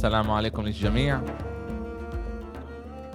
[0.00, 1.20] السلام عليكم للجميع.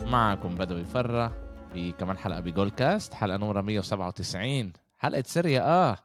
[0.05, 1.33] معكم بدوي فرة
[1.73, 5.97] بكمان حلقة بجول كاست حلقة نمرة 197 حلقة سيريا آه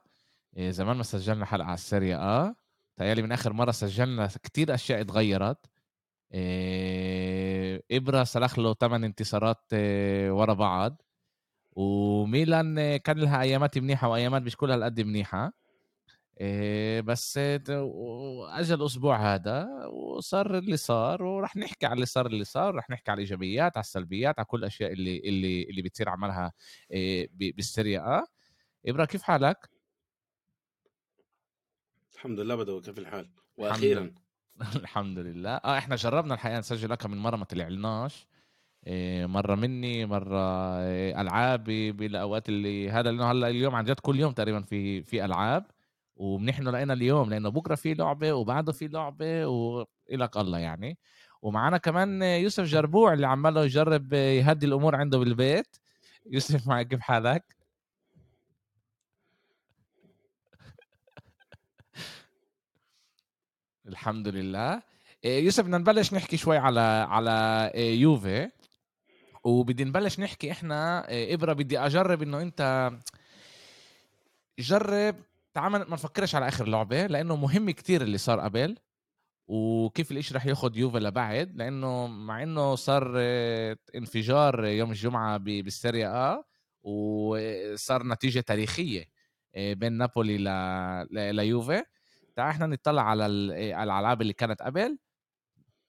[0.59, 2.55] زمان ما سجلنا حلقة على السيريا آه
[2.97, 5.67] تهيألي من آخر مرة سجلنا كتير أشياء اتغيرت.
[6.35, 11.03] إيه إبرا سلخ له 8 انتصارات إيه ورا بعض.
[11.73, 15.60] وميلان إيه، كان لها أيامات منيحة وأيامات مش كلها قد منيحة.
[16.41, 22.75] إيه بس اجى الأسبوع هذا وصار اللي صار وراح نحكي على اللي صار اللي صار
[22.75, 26.53] راح نحكي على الإيجابيات على السلبيات على كل الأشياء اللي اللي اللي بتصير عملها
[26.91, 28.25] إيه بالسيريا آه؟
[28.87, 29.71] إبرا كيف حالك؟
[32.15, 34.15] الحمد لله بدو كيف الحال؟ وأخيرا.
[34.77, 35.51] الحمد لله.
[35.51, 38.27] آه إحنا جربنا الحقيقة نسجل أكثر من مرة ما طلعناش.
[38.87, 44.21] إيه مرة مني مرة إيه ألعاب بالأوقات اللي هذا لأنه هلأ اليوم عن جد كل
[44.21, 45.67] يوم تقريبا في في ألعاب.
[46.21, 50.99] ومنحن لقينا اليوم لأنه بكرة في لعبة وبعده في لعبة وإلك الله يعني.
[51.43, 55.77] ومعنا كمان يوسف جربوع اللي عماله يجرب يهدي الأمور عنده بالبيت.
[56.27, 57.57] يوسف معك كيف حالك؟
[63.87, 64.83] الحمد لله.
[65.25, 68.51] يوسف بدنا نبلش نحكي شوي على على يوفي.
[69.45, 72.91] وبدي نبلش نحكي إحنا إبرة بدي أجرب إنه أنت
[74.59, 75.17] جرب
[75.55, 78.77] تعال ما نفكرش على آخر لعبة لأنه مهم كتير اللي صار قبل
[79.49, 83.13] وكيف الاشي رح ياخد يوفا لبعد لأنه مع إنه صار
[83.95, 86.45] انفجار يوم الجمعة بالسيريا آ
[86.83, 89.05] وصار نتيجة تاريخية
[89.55, 91.37] آه، بين نابولي ل...
[91.37, 91.83] ليوفي
[92.37, 94.99] تعال إحنا نطلع على الألعاب اللي كانت قبل.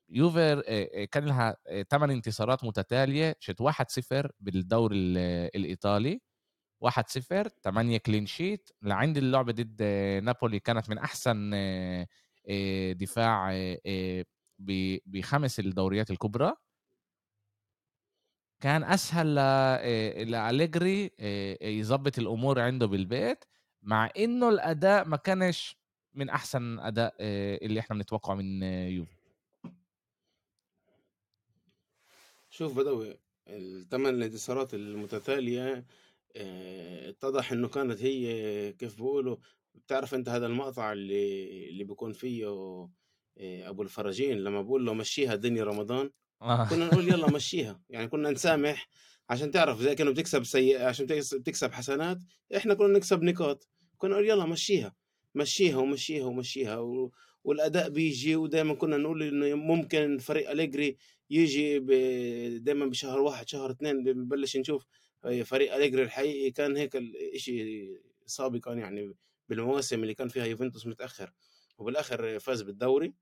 [0.10, 0.64] يوفي آه،
[1.02, 1.58] آه، كان لها
[1.90, 4.98] 8 انتصارات متتالية شت 1-0 بالدوري
[5.56, 6.22] الإيطالي.
[6.82, 9.84] 1-0 8 كلين شيت لعند اللعبة ضد
[10.24, 12.08] نابولي كانت من أحسن آه،
[12.50, 14.26] آه، دفاع آه،
[15.06, 16.54] بخمس الدوريات الكبرى.
[18.60, 19.36] كان أسهل
[20.32, 21.12] لأليجري
[21.62, 23.46] يظبط الأمور عنده بالبيت
[23.82, 25.78] مع إنه الأداء ما كانش
[26.14, 27.16] من أحسن أداء
[27.66, 29.16] اللي إحنا بنتوقعه من يوفي.
[32.50, 35.86] شوف بدوي الثمان انتصارات المتتالية
[36.36, 39.38] آه، اتضح إنه كانت هي كيف بيقولوا
[39.76, 42.90] بتعرف أنت هذا المقطع اللي اللي بيكون فيه آه،
[43.40, 46.10] أبو الفرجين لما بقول له مشيها دنيا رمضان
[46.42, 46.70] آه.
[46.70, 48.90] كنا نقول يلا مشيها يعني كنا نسامح
[49.30, 52.18] عشان تعرف زي كانوا بتكسب سيء عشان بتكسب حسنات
[52.56, 54.96] إحنا كنا نكسب نقاط كنا نقول يلا مشيها
[55.36, 57.12] مشيها ومشيها ومشيها و...
[57.44, 60.98] والأداء بيجي ودائما كنا نقول إنه ممكن فريق أليجري
[61.30, 61.88] يجي ب...
[62.64, 64.86] دائما بشهر واحد شهر اثنين بنبلش نشوف
[65.44, 69.16] فريق أليجري الحقيقي كان هيك الشيء سابقا يعني
[69.50, 71.34] بالمواسم اللي كان فيها يوفنتوس متأخر.
[71.78, 73.14] وبالآخر فاز بالدوري.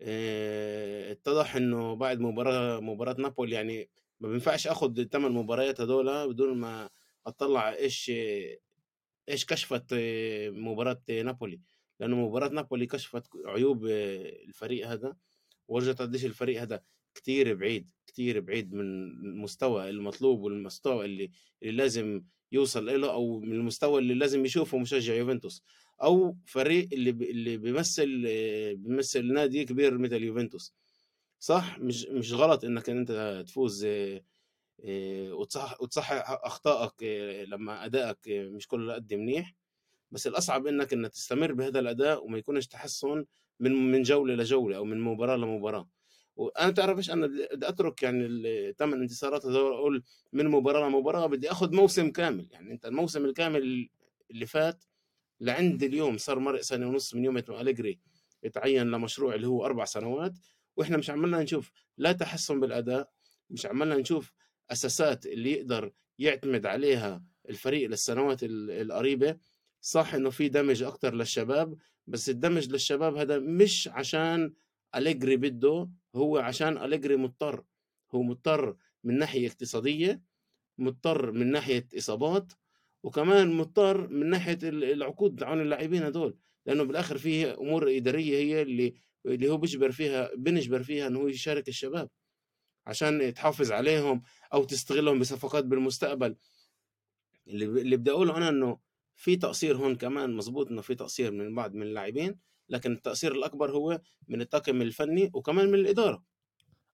[0.00, 3.90] آه، اتضح إنه بعد مباراة مباراة نابولي يعني
[4.20, 6.90] ما بينفعش اخذ الثمان مباريات هذول بدون ما
[7.26, 8.12] أطلع إيش
[9.28, 9.94] إيش كشفت
[10.52, 11.60] مباراة نابولي.
[12.00, 15.16] لأنه مباراة نابولي كشفت عيوب الفريق هذا
[15.68, 16.82] ورجت قديش الفريق هذا
[17.18, 21.30] كتير بعيد كتير بعيد من المستوى المطلوب والمستوى اللي,
[21.62, 25.62] اللي لازم يوصل له أو من المستوى اللي لازم يشوفه مشجع يوفنتوس
[26.02, 28.22] أو فريق اللي اللي بيمثل
[28.76, 30.74] بيمثل نادي كبير مثل يوفنتوس.
[31.40, 38.66] صح؟ مش مش غلط إنك أنت تفوز آه، وتصحح وتصحح أخطائك آه، لما أدائك مش
[38.68, 39.54] كله قد منيح.
[40.10, 43.24] بس الأصعب إنك إنك تستمر بهذا الأداء وما يكونش تحسن
[43.60, 45.88] من من جولة لجولة أو من مباراة لمباراة.
[46.38, 51.50] وأنا تعرف إيش أنا بدي أترك يعني الثمان انتصارات هذول أقول من مباراة لمباراة بدي
[51.50, 52.48] آخذ موسم كامل.
[52.50, 53.88] يعني أنت الموسم الكامل
[54.30, 54.84] اللي فات
[55.40, 57.98] لعند اليوم صار مرق سنة ونص من يوم ما أليجري
[58.42, 60.38] يتعين لمشروع اللي هو أربع سنوات
[60.76, 63.10] وإحنا مش عملنا نشوف لا تحسن بالأداء
[63.50, 64.32] مش عملنا نشوف
[64.70, 69.36] أساسات اللي يقدر يعتمد عليها الفريق للسنوات القريبة.
[69.80, 74.52] صح إنه في دمج أكثر للشباب بس الدمج للشباب هذا مش عشان
[74.94, 77.64] أليجري بده هو عشان أليجري مضطر.
[78.14, 80.22] هو مضطر من ناحية اقتصادية
[80.78, 82.52] مضطر من ناحية إصابات
[83.02, 88.94] وكمان مضطر من ناحية العقود عن اللاعبين هدول لأنه بالآخر في أمور إدارية هي اللي
[89.26, 92.10] اللي هو بيجبر فيها بنجبر فيها إنه هو يشارك الشباب
[92.86, 96.36] عشان تحافظ عليهم أو تستغلهم بصفقات بالمستقبل.
[97.48, 98.78] اللي اللي بدي أقوله أنا إنه
[99.14, 102.38] في تقصير هون كمان مزبوط إنه في تقصير من بعض من اللاعبين.
[102.68, 106.22] لكن التأثير الأكبر هو من الطاقم الفني وكمان من الإدارة.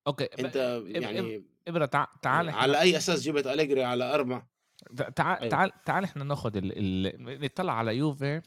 [0.06, 4.46] أوكي أنت يعني إبرة تعال تعال على أي أساس جبت أليجري على أربع؟
[5.16, 5.50] تعال أيوه.
[5.50, 6.72] تعال تعال إحنا ناخذ ال...
[6.76, 7.40] ال...
[7.44, 8.42] نطلع على يوفي.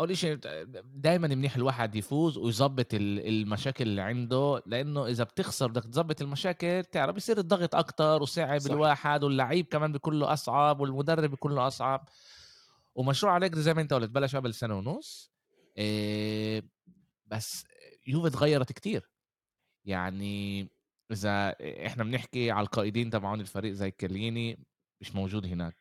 [0.00, 0.38] أول شيء
[0.84, 7.14] دائما منيح الواحد يفوز ويظبط المشاكل اللي عنده لأنه إذا بتخسر بدك تظبط المشاكل تعرف
[7.14, 8.70] بيصير الضغط أكتر وصعب صح.
[8.70, 12.08] الواحد واللعيب كمان بيكون له أصعب والمدرب بيكون له أصعب.
[12.94, 15.31] ومشروع عليك زي ما أنت قلت بلش قبل سنة ونص.
[17.26, 17.64] بس
[18.06, 19.10] يوفي تغيرت كتير.
[19.84, 20.68] يعني
[21.12, 24.66] إذا إحنا بنحكي على القائدين تبعون الفريق زي كيليني
[25.00, 25.76] مش موجود هناك.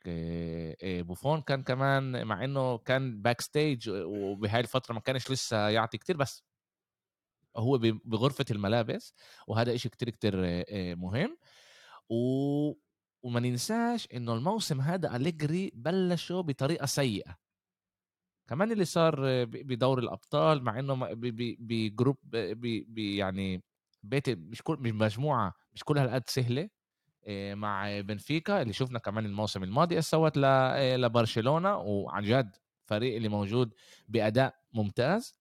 [0.83, 6.43] بوفون كان كمان مع إنه كان backstage وبهاي الفترة ما كانش لسه يعطي كتير بس
[7.57, 9.13] هو بغرفة الملابس
[9.47, 10.35] وهذا إشي كتير كتير
[10.95, 11.37] مهم.
[12.09, 12.15] و...
[13.23, 17.37] وما ننساش إنه الموسم هذا أليجري بلشوا بطريقة سيئة.
[18.51, 21.07] كمان اللي صار بدور الأبطال مع إنه
[21.59, 22.17] ب group
[22.97, 23.63] يعني
[24.03, 26.69] بيت مش كل مش مجموعة مش كلها هالقد سهلة
[27.53, 32.55] مع بنفيكا اللي شفنا كمان الموسم الماضي سوت؟ لبرشلونة وعن جد
[32.85, 33.73] فريق اللي موجود
[34.07, 35.35] بأداء ممتاز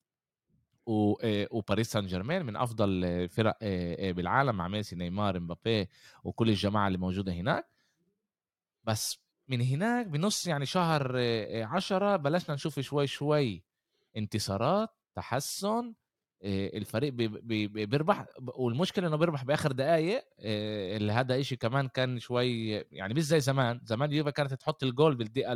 [0.86, 3.58] وباريس سان جيرمان من أفضل فرق
[4.10, 5.88] بالعالم مع ميسي نيمار مبابي
[6.24, 7.66] وكل الجماعة اللي موجودة هناك.
[8.84, 9.18] بس
[9.50, 11.16] من هناك بنص يعني شهر
[11.62, 13.64] عشرة بلشنا نشوف شوي شوي
[14.16, 15.94] انتصارات تحسن
[16.44, 23.22] الفريق بيربح والمشكلة إنه بيربح بآخر دقائق اللي هذا إشي كمان كان شوي يعني مش
[23.22, 23.80] زي زمان.
[23.84, 25.54] زمان يوفا كانت تحط الجول بالدقيقة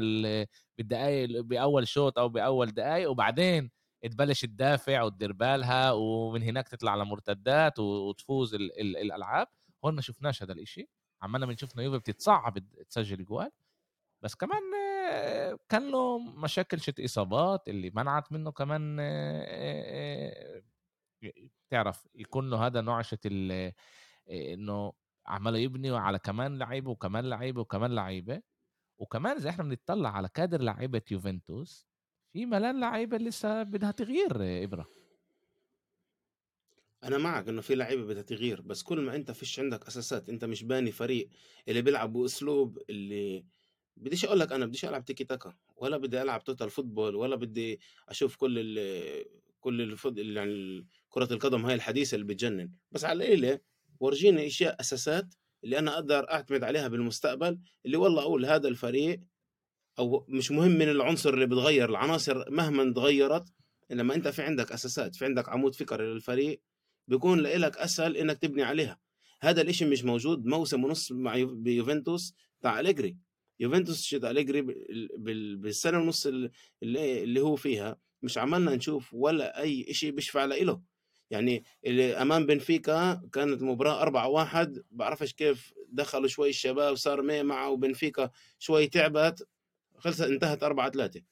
[0.79, 3.71] بالدقائق بأول شوط أو بأول دقائق وبعدين
[4.03, 9.47] تبلش تدافع وتدير بالها ومن هناك تطلع على مرتدات وتفوز ال ال الألعاب.
[9.85, 10.89] هون ما شفناش هذا الإشي.
[11.23, 12.59] عمالنا بنشوف يوفا بتتصعب
[12.91, 13.51] تسجل جوال.
[14.25, 14.63] بس كمان
[15.69, 18.97] كان له مشاكل شت إصابات اللي منعت منه كمان
[21.71, 23.27] تعرف يكون له هذا نوع شت
[24.31, 24.93] إنه
[25.27, 28.43] عمال يبني على كمان لعيبة وكمان لعيبة وكمان لعيبة.
[28.99, 31.89] وكمان إذا إحنا بنطلع على كادر لعيبة يوفنتوس
[32.33, 34.87] في ملان لعيبة لسه بدها تغيير إبرة.
[37.05, 40.45] أنا معك إنه في لعيبة بدها تغيير بس كل ما أنت فيش عندك أساسات أنت
[40.45, 41.29] مش باني فريق
[41.69, 43.45] اللي بيلعب بأسلوب اللي
[43.97, 47.81] بديش أقول لك أنا بديش ألعب تيكي تاكا ولا بدي ألعب total football ولا بدي
[48.09, 49.25] أشوف كل ال
[49.61, 50.19] كل الفض...
[50.19, 52.71] يعني كرة القدم هاي الحديثة اللي بتجنن.
[52.93, 53.61] بس على القليلة
[54.01, 59.21] ورجيني أشياء أساسات اللي أنا أقدر أعتمد عليها بالمستقبل اللي والله أقول هذا الفريق
[59.99, 63.45] أو مش مهم من العنصر اللي بتغير العناصر مهما تغيرت
[63.91, 66.61] لما أنت في عندك أساسات في عندك عمود فكري للفريق
[67.09, 69.01] بيكون لك أسهل إنك تبني عليها.
[69.41, 73.17] هذا الإشي مش موجود موسم ونص مع بيوفنتوس تاع أليجري.
[73.61, 74.63] يوفنتوس شد أليجري
[75.57, 76.27] بالسنة ونص
[76.83, 80.81] اللي, هو فيها مش عملنا نشوف ولا أي شيء بيشفع له.
[81.31, 84.83] يعني اللي أمام بنفيكا كانت مباراة أربعة واحد.
[84.91, 89.49] بعرفش كيف دخلوا شوي الشباب صار مي معه وبنفيكا شوي تعبت.
[89.99, 91.23] خلصت انتهت أربعة ثلاثة.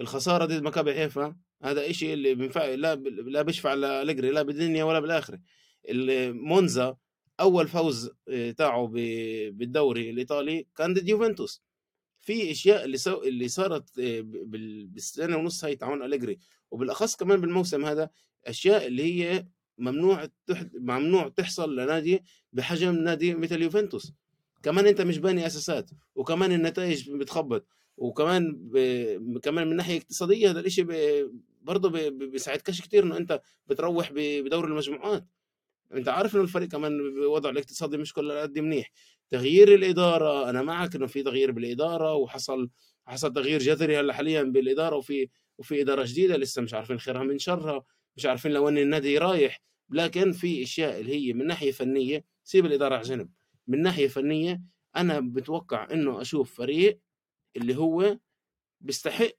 [0.00, 5.00] الخسارة ضد مكابي حيفا هذا إشي اللي بينفع لا لا بيشفع لأليجري لا بالدنيا ولا
[5.00, 5.40] بالآخرة.
[6.32, 6.96] مونزا
[7.40, 8.86] أول فوز آه، تاعه
[9.50, 11.62] بالدوري الإيطالي كان ضد يوفنتوس.
[12.20, 13.22] في أشياء اللي سو...
[13.22, 16.38] اللي صارت آه، بالسنة ونص هاي تعاون أليجري.
[16.70, 18.10] وبالأخص كمان بالموسم هذا
[18.46, 19.46] أشياء اللي هي
[19.78, 20.64] ممنوع تح...
[20.74, 22.22] ممنوع تحصل لنادي
[22.52, 24.12] بحجم نادي مثل يوفنتوس.
[24.62, 27.66] كمان أنت مش باني أساسات وكمان النتائج بتخبط
[27.96, 29.38] وكمان ب...
[29.38, 30.92] كمان من ناحية اقتصادية هذا الشيء ب...
[31.62, 31.96] برضه ب...
[32.30, 35.26] بيساعدكش كثير إنه أنت بتروح بدور المجموعات.
[35.94, 38.90] أنت عارف إنه الفريق كمان بوضعه الاقتصادي مش كل قد منيح.
[39.30, 42.70] تغيير الإدارة أنا معك إنه في تغيير بالإدارة وحصل
[43.06, 47.38] حصل تغيير جذري هلأ حاليا بالإدارة وفي وفي إدارة جديدة لسه مش عارفين خيرها من
[47.38, 47.84] شرها
[48.16, 49.60] مش عارفين لوين النادي رايح.
[49.90, 53.30] لكن في أشياء اللي هي من ناحية فنية سيب الإدارة على جنب.
[53.66, 54.62] من ناحية فنية
[54.96, 57.00] أنا بتوقع إنه أشوف فريق
[57.56, 58.18] اللي هو
[58.80, 59.30] بيستحق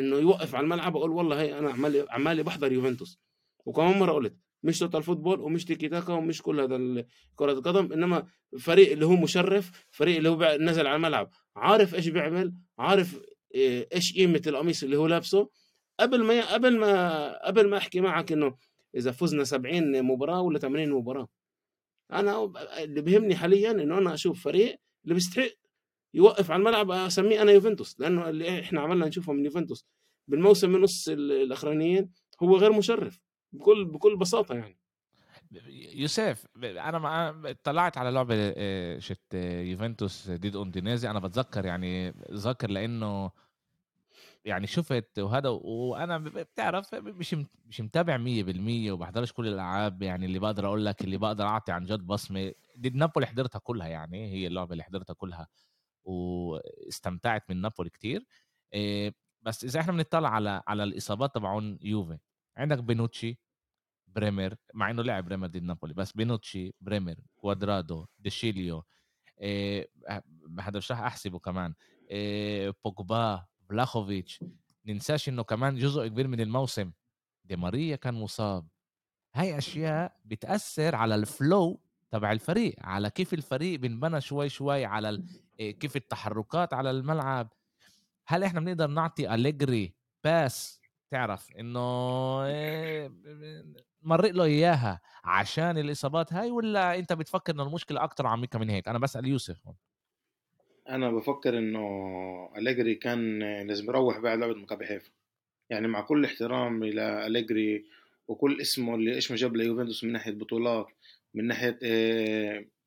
[0.00, 3.18] إنه يوقف على الملعب أقول والله هي أنا عمالي عمالي بحضر يوفنتوس.
[3.66, 7.04] وكمان مرة قلت مش total football ومش تيكي تاكا ومش كل هذا
[7.36, 8.26] كرة القدم إنما
[8.58, 13.20] فريق اللي هو مشرف فريق اللي هو نزل على الملعب عارف إيش بيعمل عارف
[13.56, 15.50] آه، إيش قيمة القميص اللي هو لابسه.
[16.00, 18.56] قبل ما قبل ما قبل ما أحكي معك إنه
[18.94, 21.28] إذا فزنا 70 مباراة ولا 80 مباراة.
[22.12, 25.50] أنا اللي بيهمني حاليا إنه أنا أشوف فريق اللي بيستحق
[26.14, 29.86] يوقف على الملعب أسميه أنا يوفنتوس لأنه اللي إحنا عملنا نشوفه من يوفنتوس.
[30.28, 32.10] بالموسم ونص الأخرانيين
[32.42, 33.18] هو غير مشرف.
[33.52, 34.76] بكل بكل بساطة يعني.
[35.94, 42.70] يوسف أنا مع اطلعت على لعبة آه، شت يوفنتوس ضد أودينيزي أنا بتذكر يعني ذاكر
[42.70, 43.30] لأنه
[44.44, 50.66] يعني شفت وهذا وأنا بتعرف مش مش متابع 100% وبحضرش كل الألعاب يعني اللي بقدر
[50.66, 52.52] أقول لك اللي بقدر أعطي عن جد بصمة.
[52.76, 55.48] دي نابولي حضرتها كلها يعني هي اللعبة اللي حضرتها كلها
[56.04, 58.26] واستمتعت من نابولي كتير.
[58.74, 62.18] آه، بس إذا إحنا بنطلع على على الإصابات تبعون يوفي
[62.60, 63.38] عندك بونوتشي
[64.06, 68.84] بريمر مع إنه لعب بريمر ضد نابولي بس بونوتشي بريمر كوادرادو ديشيليو
[69.40, 69.90] إيه
[70.60, 71.74] هذا مش راح أحسبه كمان
[72.10, 74.44] إيه بوجبا فلاهوفيتش
[74.86, 76.92] ننساش إنه كمان جزء كبير من الموسم
[77.44, 78.68] دي ماريا كان مصاب.
[79.34, 81.80] هاي أشياء بتأثر على ال flow
[82.10, 85.24] تبع الفريق على كيف الفريق بنبنى شوي شوي على
[85.60, 87.52] إيه، كيف التحركات على الملعب.
[88.26, 90.79] هل إحنا بنقدر نعطي أليجري pass
[91.10, 91.80] تعرف إنه
[94.02, 98.88] مرق له إياها عشان الإصابات هاي ولا أنت بتفكر إنه المشكلة أكتر عميقة من هيك؟
[98.88, 99.68] أنا بسأل يوسف
[100.88, 101.80] أنا بفكر إنه
[102.56, 105.10] أليجري كان لازم يروح بعد لعبة مكابي حيفا
[105.70, 107.84] يعني مع كل احترام إلى أليجري
[108.28, 110.86] وكل اسمه اللي ما جاب ليوفنتوس من ناحية بطولات
[111.34, 111.78] من ناحية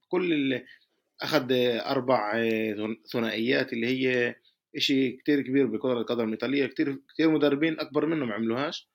[0.10, 0.66] كل اللي
[1.22, 1.48] أخذ
[1.80, 2.34] أربع
[3.12, 4.36] ثنائيات اللي هي
[4.78, 8.90] شيء كتير كبير بكرة القدم الإيطالية كتير كتير مدربين أكبر منه ما عملوهاش.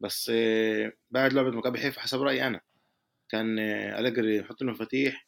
[0.00, 2.60] بس آه، بعد لعبة مكابي حيفا حسب رأيي أنا.
[3.28, 3.58] كان
[3.98, 5.26] أليجري يحط لهم مفاتيح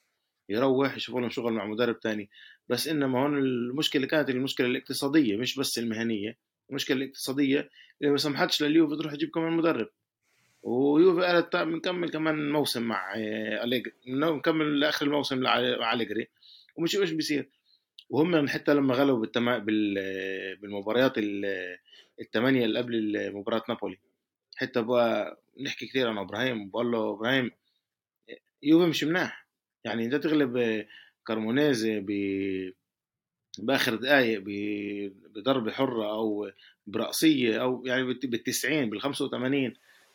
[0.49, 2.31] يروح يشوف لهم شغل مع مدرب تاني.
[2.69, 6.39] بس إنما هون المشكلة كانت المشكلة الاقتصادية مش بس المهنية.
[6.71, 7.71] المشكلة الاقتصادية
[8.01, 9.89] اللي ما سمحتش لليوفي تروح تجيب كمان مدرب.
[10.63, 16.29] ويوفي قالت بنكمل كمان موسم مع آه، أليجري نكمل لآخر الموسم مع أليجري.
[16.77, 17.51] ومش إيش بيصير.
[18.11, 19.59] وهم حتى لما غلبوا بالتما...
[19.59, 19.95] بال...
[20.57, 21.13] بالمباريات
[22.21, 23.99] الثمانيه اللي قبل مباراة نابولي.
[24.57, 27.51] حتى بقى نحكي كثير عن إبراهيم بقول له إبراهيم
[28.63, 29.47] يوفي مش مناح.
[29.85, 30.85] يعني انت تغلب
[31.27, 32.07] كارمونيزي ب
[33.59, 34.43] بآخر دقائق
[35.35, 36.51] بضربة حرة أو
[36.87, 39.75] برأسية أو يعني بال 90 بال 85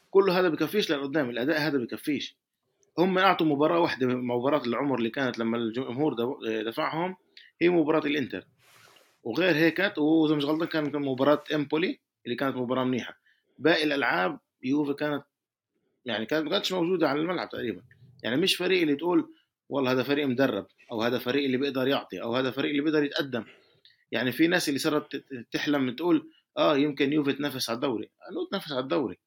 [0.10, 2.36] كله هذا بكفيش لقدام الأداء هذا بكفيش.
[2.98, 6.16] هم أعطوا مباراة واحدة مباراة العمر اللي كانت لما الجمهور
[6.66, 7.16] دفعهم.
[7.62, 8.48] هي مباراة الإنتر.
[9.24, 13.20] وغير هيك واذا مش غلطان كان مباراة إمبولي اللي كانت مباراة منيحة.
[13.58, 15.24] باقي الألعاب يوفي كانت
[16.06, 17.82] يعني كانت ما كانتش موجودة على الملعب تقريبا.
[18.24, 19.34] يعني مش فريق اللي تقول
[19.70, 23.04] والله هذا فريق مدرب أو هذا فريق اللي بيقدر يعطي أو هذا فريق اللي بيقدر
[23.04, 23.44] يتقدم.
[24.12, 28.10] يعني في ناس اللي صارت تحلم تقول آه يمكن يوفي تنافس على الدوري.
[28.32, 29.20] انه تنافس على الدوري.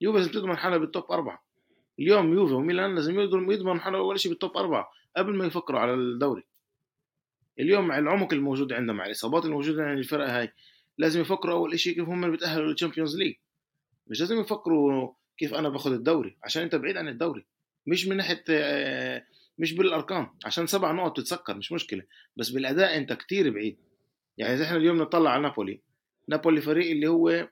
[0.00, 1.44] يوفي لازم تضمن حالها بالتوب أربعة.
[1.98, 6.44] اليوم يوفي وميلان لازم يضمن حالها أول شيء بالتوب أربعة قبل ما يفكروا على الدوري.
[7.60, 10.52] اليوم مع العمق الموجود عندهم مع الإصابات الموجودة عند الفرق هاي
[10.98, 13.34] لازم يفكروا أول شيء كيف هم بيتأهلوا لل Champions League
[14.06, 17.44] مش لازم يفكروا كيف أنا باخذ الدوري عشان أنت بعيد عن الدوري.
[17.86, 19.26] مش من ناحية آه،
[19.58, 22.02] مش بالأرقام عشان سبع نقط تتسكر مش مشكلة.
[22.36, 23.78] بس بالأداء أنت كتير بعيد.
[24.38, 25.80] يعني إذا إحنا اليوم نطلع على نابولي
[26.28, 27.48] نابولي فريق اللي هو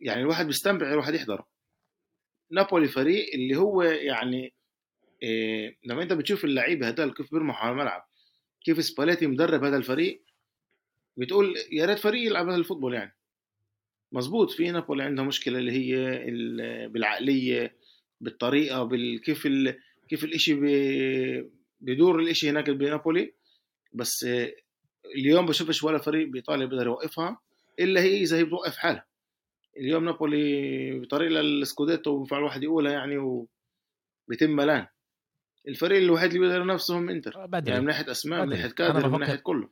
[0.00, 1.46] يعني الواحد بيستمتع الواحد يحضره.
[2.50, 4.54] نابولي فريق اللي هو يعني
[5.22, 8.08] إيه لما أنت بتشوف اللعيبة هدول كيف بيرمحوا على الملعب
[8.64, 10.22] كيف سباليتي مدرب هذا الفريق؟
[11.16, 13.16] بتقول يا ريت فريق يلعب هذا ال football يعني.
[14.12, 16.24] مزبوط في نابولي عندها مشكلة اللي هي
[16.88, 17.76] بالعقلية
[18.20, 19.80] بالطريقة بالكيف ال...
[20.08, 20.54] كيف الإشي
[21.80, 23.34] بيدور الإشي هناك بنابولي.
[23.92, 24.26] بس
[25.16, 27.40] اليوم بشوفش ولا فريق بايطاليا بيقدر يوقفها
[27.80, 29.06] إلا هي إذا هي بتوقف حالها.
[29.76, 34.86] اليوم نابولي بطريق للسكوديتو بينفع الواحد يقولها يعني وبيتم ملان.
[35.68, 37.42] الفريق الوحيد اللي بيقدر ينافسه هم انتر.
[37.42, 37.70] آه، بدري.
[37.70, 39.68] يعني من ناحية أسماء من ناحية كادر من ناحية كله.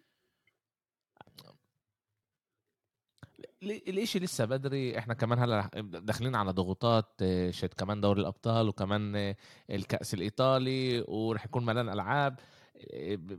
[3.62, 4.98] الإشي لسه بدري.
[4.98, 9.36] إحنا كمان هلأ داخلين على ضغوطات آه، شت كمان دوري الأبطال وكمان آه،
[9.70, 12.38] الكأس الإيطالي ورح يكون ملان ألعاب.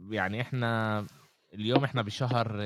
[0.10, 1.06] يعني إحنا
[1.54, 2.64] اليوم إحنا بشهر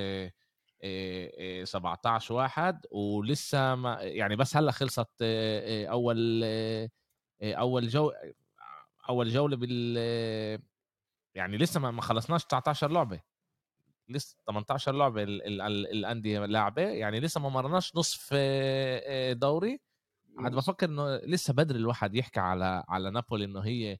[1.63, 6.43] 17 واحد ولسه ما يعني بس هلأ خلصت أول
[7.41, 8.11] أول جو
[9.09, 9.97] أول جولة بال
[11.35, 13.21] يعني لسه ما خلصناش 19 لعبة.
[14.09, 16.81] لسه 18 لعبة الأندية لاعبة.
[16.81, 19.79] يعني لسه ما مرناش نصف آه، دوري.
[20.37, 23.97] عاد بفكر إنه لسه بدري الواحد يحكي على على نابولي إنه هي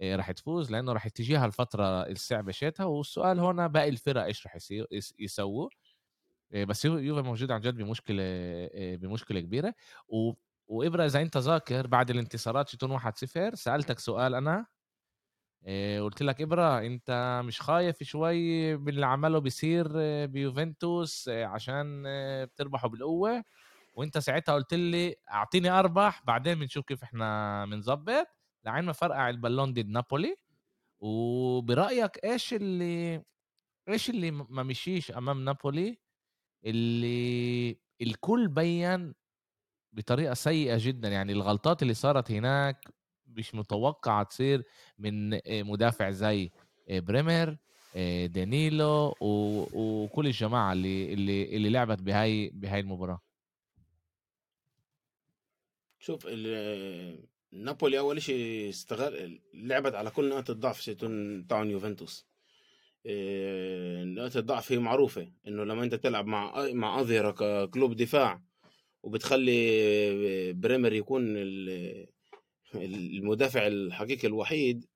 [0.00, 2.84] آه، راح تفوز لأنه راح تجيها الفترة الصعبة شيتها.
[2.86, 4.58] والسؤال هنا باقي الفرق إيش راح
[5.18, 5.68] يسووا.
[6.52, 8.22] آه، بس يوفي موجود عن جد بمشكلة
[8.96, 9.74] بمشكلة كبيرة.
[10.08, 10.32] و
[10.70, 14.66] وابره اذا انت ذاكر بعد الانتصارات شتون 1-0 سألتك سؤال أنا.
[15.66, 19.88] إيه قلت لك إبرة أنت مش خايف شوي من اللي عمله بيصير
[20.26, 22.02] بيوفنتوس عشان
[22.44, 23.44] بتربحوا بالقوة.
[23.94, 28.26] وأنت ساعتها قلت لي أعطيني اربح بعدين بنشوف كيف إحنا بنظبط
[28.64, 30.36] لعين ما فرقع البالون ضد نابولي.
[31.00, 33.24] وبرأيك إيش اللي
[33.88, 35.98] إيش اللي ما مشيش أمام نابولي؟
[36.64, 39.14] اللي الكل بين
[39.92, 42.84] بطريقة سيئة جدا يعني الغلطات اللي صارت هناك
[43.26, 44.62] مش متوقعة تصير
[44.98, 46.50] من مدافع زي
[46.90, 47.58] بريمير
[47.96, 53.20] آه، دانيلو وكل الجماعة اللي اللي اللي لعبت بهاي بهاي المباراة.
[55.98, 56.26] شوف
[57.52, 60.90] نابولي أول شيء استغل لعبت على كل نقاط الضعف
[61.48, 62.26] تاعون يوفنتوس.
[63.06, 68.42] آه، نقاط الضعف هي معروفة إنه لما أنت تلعب مع مع اظهرة ككلوب دفاع
[69.02, 71.36] وبتخلي بريمر يكون
[72.74, 74.86] المدافع الحقيقي الوحيد.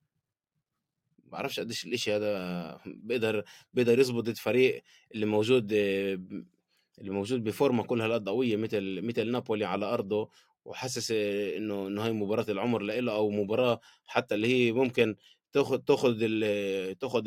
[1.18, 3.44] بعرفش قديش الإشي هذا بيقدر
[3.74, 4.82] بيقدر يظبط الفريق
[5.14, 10.30] اللي موجود اللي موجود بفورمة كلها القوية مثل مثل نابولي على أرضه
[10.64, 15.16] وحاسس إنه إنه هاي مباراة العمر لإله أو مباراة حتى اللي هي ممكن
[15.52, 16.18] تاخذ تاخذ
[16.92, 17.22] تاخذ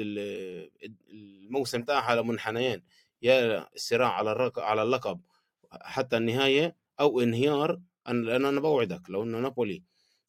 [1.11, 2.83] الموسم تاعها على منحنيين
[3.21, 5.21] يا الصراع على على اللقب.
[5.71, 9.83] حتى النهاية أو إنهيار لأن أنا بوعدك لو إنه نابولي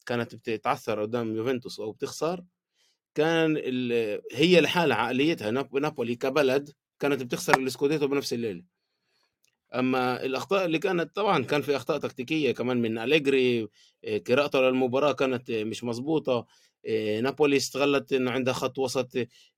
[0.05, 2.43] كانت بتتعثر قدام يوفنتوس أو بتخسر
[3.15, 3.57] كان
[4.33, 8.63] هي لحالها عقليتها نابولي كبلد كانت بتخسر السكوديتو بنفس الليلة.
[9.75, 13.67] أما الأخطاء اللي كانت طبعا كان في أخطاء تكتيكية كمان من أليجري
[14.05, 16.45] آه، قراءته للمباراة كانت مش مظبوطه
[16.85, 19.11] آه، نابولي استغلت إنه عندها خط وسط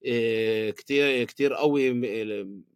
[0.07, 1.89] آه، كتير كتير قوي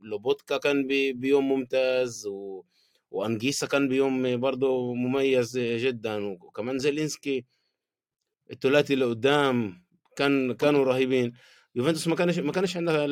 [0.01, 2.63] لوبوتكا كان بيوم ممتاز و...
[3.11, 6.25] وانجيسا كان بيوم برضه مميز جدا.
[6.25, 7.45] وكمان زيلينسكي
[8.51, 9.83] الثلاثي اللي قدام
[10.15, 11.33] كان كانوا رهيبين.
[11.75, 13.05] يوفنتوس ما كانش ما كانش عندها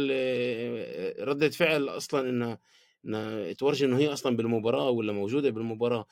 [1.25, 2.59] ردة فعل أصلا انها
[3.05, 6.05] إنها تورجي إنه هي أصلا بالمباراة ولا موجودة بالمباراة.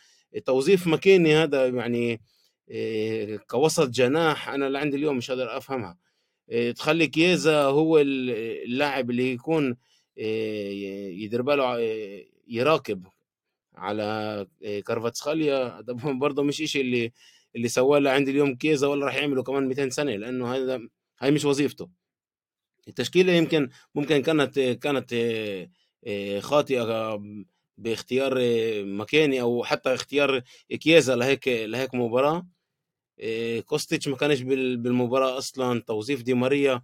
[0.45, 2.21] توظيف ماكيني هذا يعني
[2.71, 5.97] آه، كوسط جناح أنا اللي عندي اليوم مش قادر أفهمها.
[6.50, 9.77] آه، تخلي كيزا هو اللاعب اللي يكون
[10.19, 10.69] آه،
[11.11, 11.79] يدير باله
[12.47, 13.07] يراقب
[13.81, 14.47] على
[14.85, 15.81] كارفاتسخاليا.
[15.88, 17.11] ده برضه مش إشي اللي
[17.55, 20.81] اللي سواه عندي اليوم كيزا ولا راح يعمله كمان 200 سنة لأنه هذا
[21.19, 21.89] هاي مش وظيفته.
[22.88, 25.13] التشكيلة يمكن ممكن كانت كانت
[26.07, 27.21] آه، خاطئة
[27.77, 32.47] باختيار آه، مكاني أو حتى اختيار كيازا لهيك لهيك مباراة.
[33.19, 35.82] آه، كوستيتش ما كانش بالمباراة أصلا.
[35.82, 36.82] توظيف دي ماريا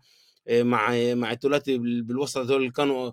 [0.51, 3.11] مع مع الثلاثي بالوسط هذول كانوا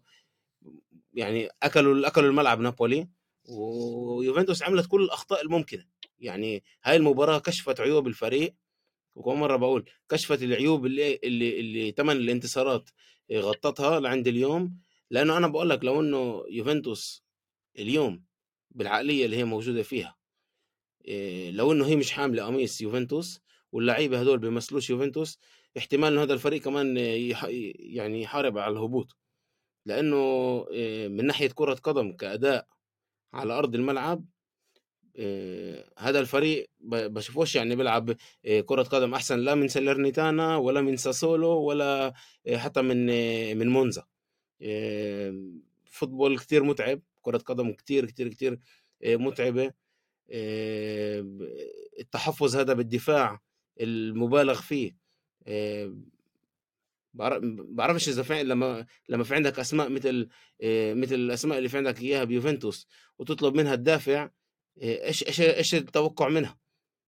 [1.14, 3.09] يعني أكلوا أكلوا الملعب نابولي.
[3.48, 5.87] ويوفنتوس عملت كل الأخطاء الممكنة.
[6.18, 8.54] يعني هاي المباراة كشفت عيوب الفريق
[9.14, 12.90] وكم مرة بقول كشفت العيوب اللي اللي اللي ثمن الانتصارات
[13.33, 14.78] غطتها لعند اليوم.
[15.11, 17.24] لأنه أنا بقول لك لو إنه يوفنتوس
[17.78, 18.24] اليوم
[18.70, 20.16] بالعقلية اللي هي موجودة فيها
[21.04, 23.40] إيه لو إنه هي مش حاملة قميص يوفنتوس
[23.72, 25.38] واللعيبة هدول بيمثلوش يوفنتوس
[25.78, 27.46] احتمال إنه هذا الفريق كمان يح...
[27.78, 29.16] يعني يحارب على الهبوط.
[29.87, 30.16] لأنه
[31.09, 32.68] من ناحية كرة قدم كأداء
[33.35, 34.25] على أرض الملعب
[35.16, 40.97] إيه هذا الفريق بشوفوش يعني بيلعب إيه كرة قدم أحسن لا من ساليرنيتانا ولا من
[40.97, 42.14] ساسولو ولا
[42.47, 43.07] إيه حتى من
[43.59, 44.07] من مونزا.
[45.85, 48.59] football كتير متعب كرة قدم كتير كتير كتير
[49.05, 49.73] متعبة.
[52.01, 53.40] التحفظ هذا بالدفاع
[53.81, 54.97] المبالغ فيه
[57.14, 60.29] بعرفش إذا في لما لما في عندك أسماء مثل
[60.94, 64.31] مثل الأسماء اللي في عندك إياها بيوفنتوس وتطلب منها تدافع
[64.83, 66.59] إيش إيش إيش التوقع منها؟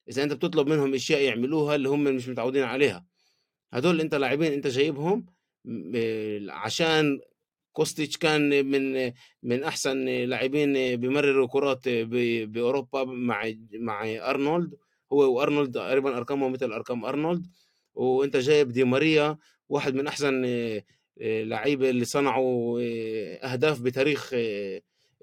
[0.09, 3.07] إذا أنت بتطلب منهم أشياء يعملوها اللي هم مش متعودين عليها.
[3.73, 5.27] هدول أنت لاعبين أنت جايبهم
[6.49, 7.21] عشان
[7.73, 14.75] كوستيتش كان من من أحسن لاعبين بيمرروا كرات بأوروبا مع مع أرنولد.
[15.13, 17.47] هو وأرنولد تقريبا ارقامه مثل أرقام أرنولد.
[17.95, 20.45] وأنت جايب دي ماريا واحد من أحسن
[21.21, 22.81] لعيبه اللي صنعوا
[23.53, 24.31] أهداف بتاريخ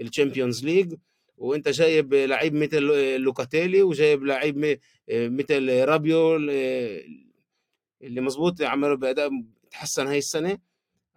[0.02, 0.94] ال Champions League
[1.38, 2.82] وأنت جايب لعيب مثل
[3.18, 4.80] لوكاتيلي وجايب لعيب
[5.10, 9.30] مثل رابيو اللي مظبوط عملوا بأداء
[9.72, 10.58] تحسن هاي السنة.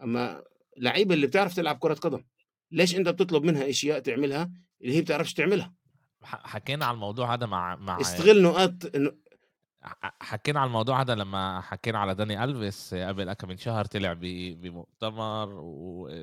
[0.02, 0.42] أما
[0.76, 2.24] لعيبه اللي بتعرف تلعب كرة قدم
[2.72, 4.50] ليش أنت بتطلب منها أشياء تعملها
[4.82, 5.74] اللي هي بتعرفش تعملها؟
[6.22, 8.72] حكينا على الموضوع هذا مع مع استغل نقاط
[10.20, 15.48] حكينا على الموضوع هذا لما حكينا على داني ألفيس قبل كم من شهر طلع بمؤتمر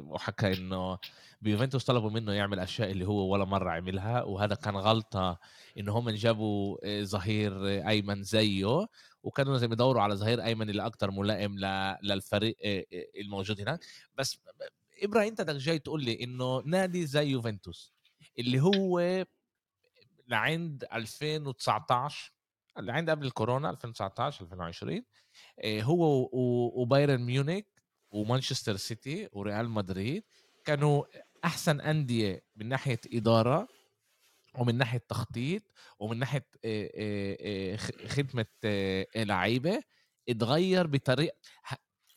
[0.06, 0.98] وحكى إنه
[1.42, 5.40] بيوفنتوس طلبوا منه يعمل أشياء اللي هو ولا مرة عملها وهذا كان غلطة
[5.78, 8.88] إن هم جابوا ظهير أيمن زيه
[9.24, 11.56] وكانوا لازم يدوروا على ظهير أيمن اللي أكثر ملائم
[12.04, 12.58] للفريق
[13.22, 13.80] الموجود هناك.
[14.18, 14.40] بس
[15.04, 17.94] إبراهيم أنت جاي تقول لي إنه نادي زي يوفنتوس
[18.40, 19.26] اللي هو
[20.28, 22.33] لعند 2019
[22.78, 25.04] اللي عند قبل الكورونا 2019 2020
[25.66, 26.30] هو
[26.82, 27.64] وبايرن ميونخ
[28.12, 30.24] ومانشستر سيتي وريال مدريد
[30.66, 31.04] كانوا
[31.46, 33.68] أحسن أندية من ناحية إدارة
[34.60, 35.64] ومن ناحية تخطيط
[36.00, 36.46] ومن ناحية
[38.08, 38.46] خدمة
[39.16, 39.84] لعيبه
[40.30, 41.38] اتغير بطريقة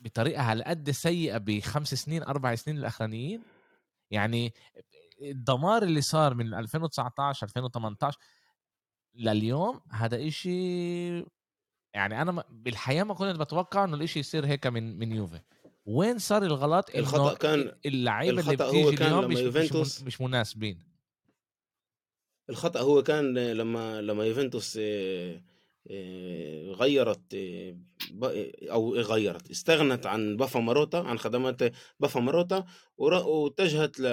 [0.01, 3.43] بطريقه هالقد سيئة بخمس سنين أربع سنين الأخرانيين.
[4.11, 4.55] يعني
[5.23, 8.19] الدمار اللي صار من 2019 2018
[9.17, 11.19] لليوم هذا إشي
[11.95, 15.41] يعني أنا بالحياة ما كنت بتوقع إنه الإشي يصير هيك من من يوفي.
[15.87, 19.71] وين صار الغلط؟ الخطأ كان اللعيبة اللي الخطأ هو بتيجي كان اليوم لما مش, مش,
[19.71, 20.79] يوفنتوس- مش مناسبين.
[22.51, 25.43] الخطأ هو كان لما لما يوفنتوس آه،
[25.91, 27.77] آه، غيرت آه،
[28.71, 31.63] أو غيرت استغنت عن بيبي ماروتا عن خدمات
[32.01, 32.65] بيبي ماروتا
[32.99, 34.07] واتجهت ل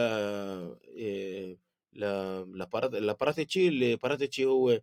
[1.95, 4.81] لباراتيتشي اللي باراتيتشي هو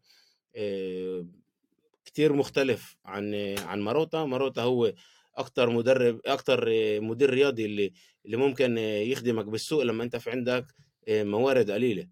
[2.05, 4.93] كتير مختلف عن عن ماروتا ماروتا هو
[5.35, 6.69] أكتر مدرب أكتر
[7.01, 7.93] مدير رياضي اللي
[8.27, 10.67] اللي ممكن يخدمك بالسوق لما انت في عندك
[11.09, 12.09] موارد قليله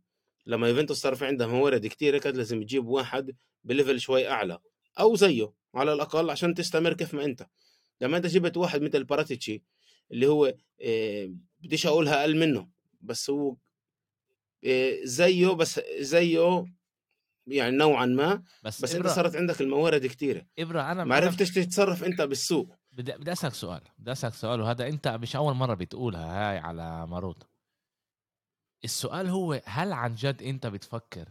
[0.47, 4.59] لما يوفنتوس صار في عندها موارد كتير كانت لازم تجيب واحد ب level شوي اعلى
[5.01, 7.47] أو زيه على الاقل عشان تستمر كيف ما انت.
[8.01, 9.63] لما انت جبت واحد مثل باراتيتشي
[10.13, 12.69] اللي هو آه، بديش أقولها أقل منه
[13.01, 13.57] بس هو
[15.05, 16.65] زيه بس زيه
[17.47, 20.47] يعني نوعا ما بس, بس انت صارت عندك الموارد كتيرة.
[20.59, 22.75] إبرة أنا ما عرفتش تتصرف انت بالسوق.
[22.93, 27.07] بدي بدي أسألك سؤال بدي أسألك سؤال وهذا أنت مش أول مرة بتقولها هاي على
[27.07, 27.47] ماروتا
[28.85, 31.29] السؤال هو هل عن جد أنت بتفكر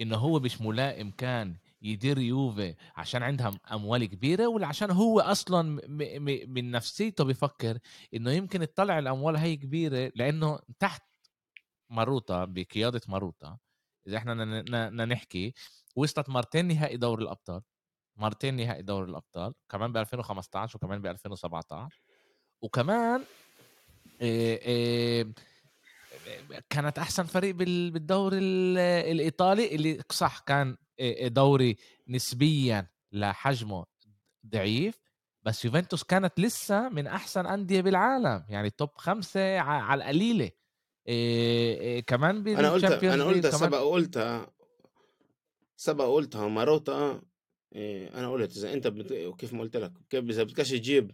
[0.00, 5.62] إنه هو مش ملائم كان يدير يوفي عشان عندها أموال كبيرة ولا عشان هو أصلا
[5.62, 5.80] م-
[6.24, 7.78] م- من نفسيته بيفكر
[8.14, 11.02] إنه يمكن تطلع الأموال هي كبيرة لأنه تحت
[11.88, 13.58] ماروتا بقيادة ماروتا
[14.06, 15.54] إذا إحنا بدنا نحكي
[15.96, 17.62] وصلت مرتين نهائي دوري الأبطال
[18.16, 22.00] مرتين نهائي دوري الأبطال كمان ب 2015 وكمان ب 2017
[22.62, 23.24] وكمان
[26.70, 28.78] كانت أحسن فريق بال- بالدوري ال-
[29.12, 30.76] الإيطالي اللي صح كان
[31.22, 31.76] دوري
[32.08, 33.84] نسبيا لحجمه
[34.46, 35.00] ضعيف
[35.42, 40.50] بس يوفنتوس كانت لسه من أحسن أندية بالعالم يعني توب خمسة على القليلة.
[41.08, 44.52] إيه إيه كمان أنا قلت أنا قلت سبق قلتها
[45.76, 47.22] سبق قلتها ماروتا
[47.74, 49.12] إيه، أنا قلت إذا أنت بت...
[49.38, 51.10] كيف ما قلت لك كيف إذا بدكش تجيب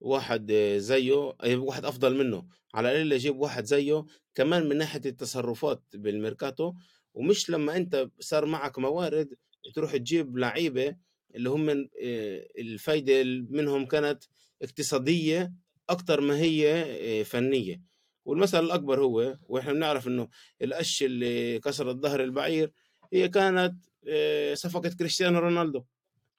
[0.00, 4.04] واحد إيه، زيه أي واحد أفضل منه على الأقل يجيب واحد زيه
[4.34, 6.74] كمان من ناحية التصرفات بالميركاتو
[7.14, 9.34] ومش لما أنت صار معك موارد
[9.74, 10.96] تروح تجيب لعيبة
[11.34, 14.24] اللي هم إيه، الفايدة منهم كانت
[14.62, 15.52] اقتصادية
[15.88, 17.95] أكتر ما هي فنية.
[18.26, 20.28] والمثل الأكبر هو وإحنا بنعرف إنه
[20.62, 22.72] القش اللي كسرت ظهر البعير
[23.12, 23.74] هي كانت
[24.08, 25.84] آه، صفقة كريستيانو رونالدو.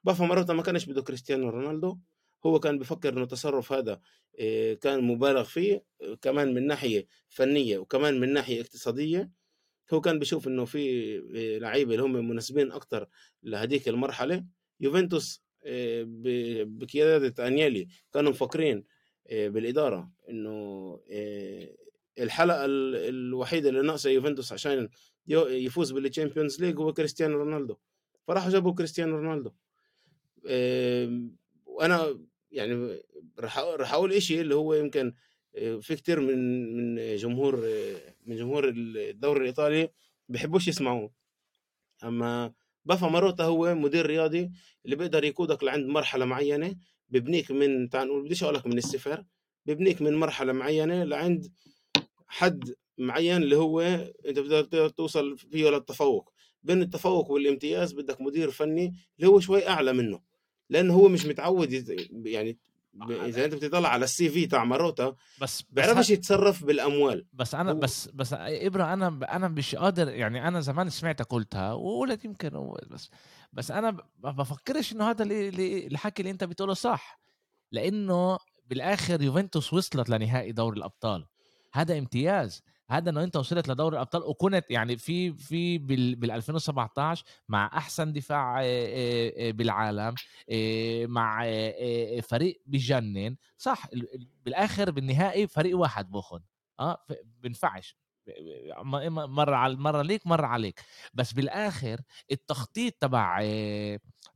[0.04, 1.98] بيبي ماروتا ما كانش بده كريستيانو رونالدو
[2.46, 4.02] هو كان بفكر إنه التصرف هذا
[4.40, 9.32] آه، كان مبالغ فيه آه، كمان من ناحية فنية وكمان من ناحية اقتصادية.
[9.94, 11.18] هو كان بيشوف إنه في
[11.62, 13.10] لعيبة اللي هم مناسبين أكتر
[13.44, 14.46] لهذيك المرحلة.
[14.80, 15.44] يوفنتوس
[16.66, 18.84] بقيادة انيلي كانوا مفكرين
[19.30, 20.50] آه، بالإدارة إنه
[21.12, 21.70] آه،
[22.20, 24.90] الحلقة ال- الوحيدة اللي ناقصة يوفنتوس عشان
[25.28, 27.76] يفوز بال Champions League هو كريستيانو رونالدو.
[28.28, 29.52] فراحوا جابوا كريستيانو رونالدو.
[31.66, 32.20] وأنا
[32.52, 33.02] يعني
[33.40, 35.14] راح أقول شيء اللي هو يمكن
[35.56, 36.38] آه، في كتير من
[36.78, 37.56] من جمهور
[38.26, 39.90] من جمهور الدوري الإيطالي
[40.30, 41.12] بيحبوش يسمعوه.
[42.04, 42.54] أما
[42.86, 44.52] بيبي ماروتا هو مدير رياضي
[44.86, 46.76] اللي بيقدر يقودك لعند مرحلة معينة
[47.10, 49.24] ببنيك من تعال نقول بديش أقول لك من الصفر
[49.66, 51.52] ببنيك من مرحلة معينة لعند
[52.28, 53.82] حد معين اللي هو
[54.28, 59.94] أنت بدك توصل فيه للتفوق بين التفوق والامتياز بدك مدير فني اللي هو شوي أعلى
[59.94, 60.22] منه
[60.70, 61.74] لأنه هو مش متعود
[62.26, 62.58] يعني
[63.06, 67.26] ب- إذا أنت بتطلع على السي في تاع ماروتا بس بس بيعرفش يتصرف بالأموال.
[67.34, 71.74] بس أنا هو- بس بس إبرة أنا أنا مش قادر يعني أنا زمان سمعتك قلتها
[71.74, 73.10] وقلت يمكن بس
[73.54, 77.20] بس أنا ب- ما بفكرش إنه هذا اللي- اللي- الحكي اللي أنت بتقوله صح
[77.72, 81.26] لأنه بالآخر يوفنتوس وصلت لنهائي دوري الأبطال.
[81.74, 82.62] هذا امتياز.
[82.90, 88.14] هذا انه انت وصلت لدوري الأبطال وكنت يعني في في بال, بال 2017 مع أحسن
[88.14, 90.16] دفاع آه، آه، آه، بالعالم
[91.08, 91.44] مع
[92.22, 93.36] فريق بجنن.
[93.58, 96.40] صح ال- ال- بالآخر بالنهائي فريق واحد باخذ
[96.80, 97.98] آه بنفعش.
[98.84, 100.82] مرة على مرة ليك مرة عليك.
[101.14, 103.42] بس بالآخر التخطيط تبع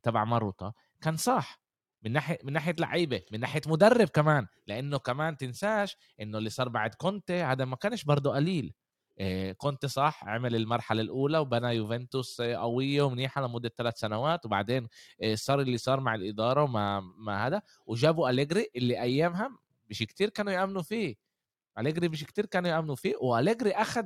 [0.03, 1.60] تبع ماروتا كان صح.
[2.03, 6.69] من ناحية من ناحية لعيبة من ناحية مدرب كمان لأنه كمان تنساش إنه اللي صار
[6.69, 8.73] بعد كونتي هذا ما كانش برضه قليل.
[9.19, 14.87] آه، كونتي صح عمل المرحلة الأولى وبنى يوفنتوس قوية ومنيحة لمدة ثلاث سنوات وبعدين
[15.23, 17.61] آه، صار اللي صار مع الإدارة وما ما هذا.
[17.85, 19.49] وجابوا أليجري اللي أيامها
[19.89, 21.30] مش كتير كانوا يأمنوا فيه.
[21.79, 24.05] أليجري مش كتير كانوا يأمنوا فيه وأليجري اخذ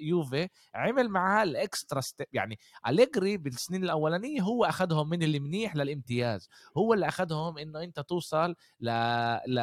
[0.00, 6.48] يوفي عمل معاه ال extra step يعني أليجري بالسنين الأولانية هو اخذهم من المنيح للامتياز
[6.76, 8.90] هو اللي اخذهم إنه أنت توصل ل...
[9.46, 9.60] ل...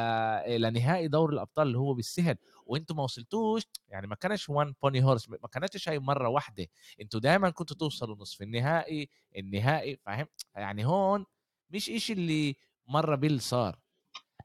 [0.62, 5.28] لنهائي دوري الأبطال اللي هو بالسهل وأنتم ما وصلتوش يعني ما كانش one pony horse
[5.28, 6.66] ما كانتش هاي مرة واحدة
[7.00, 10.26] أنتوا دائما كنتوا توصلوا نصف النهائي النهائي فاهم؟
[10.56, 11.26] يعني هون
[11.70, 13.83] مش إشي اللي مرة بيل صار.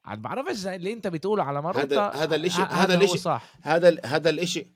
[0.06, 3.54] عاد بعرفش زي اللي انت بتقوله على مره هذا هذا الاشي هذا الاشي صح.
[3.62, 4.68] هذا هذا الاشي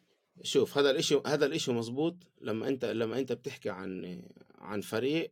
[0.44, 4.22] شوف هذا الاشي هذا الإشي مزبوط لما انت لما أنت بتحكي عن
[4.58, 5.32] عن فريق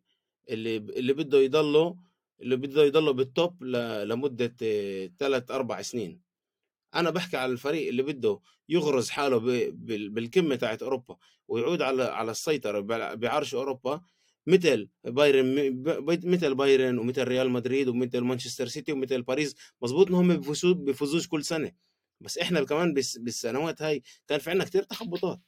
[0.50, 1.96] اللي اللي بده يضله
[2.42, 4.56] اللي بده يضله بالتوب لمدة
[5.20, 6.22] ثلاث أربع سنين.
[6.96, 9.38] أنا بحكي على الفريق اللي بده يغرز حاله
[10.08, 12.80] بالقمه تاعت أوروبا ويعود على على السيطرة
[13.16, 14.02] بعرش أوروبا
[14.48, 15.84] مثل بايرن
[16.24, 19.56] مثل بايرن ومثل ريال مدريد ومثل مانشستر سيتي ومثل باريس.
[19.82, 21.72] مزبوط إنهم بيفوزوا بيفوزوش كل سنة.
[22.22, 25.40] بس إحنا كمان بالسنوات هاي كان في عندنا كثير تخبطات.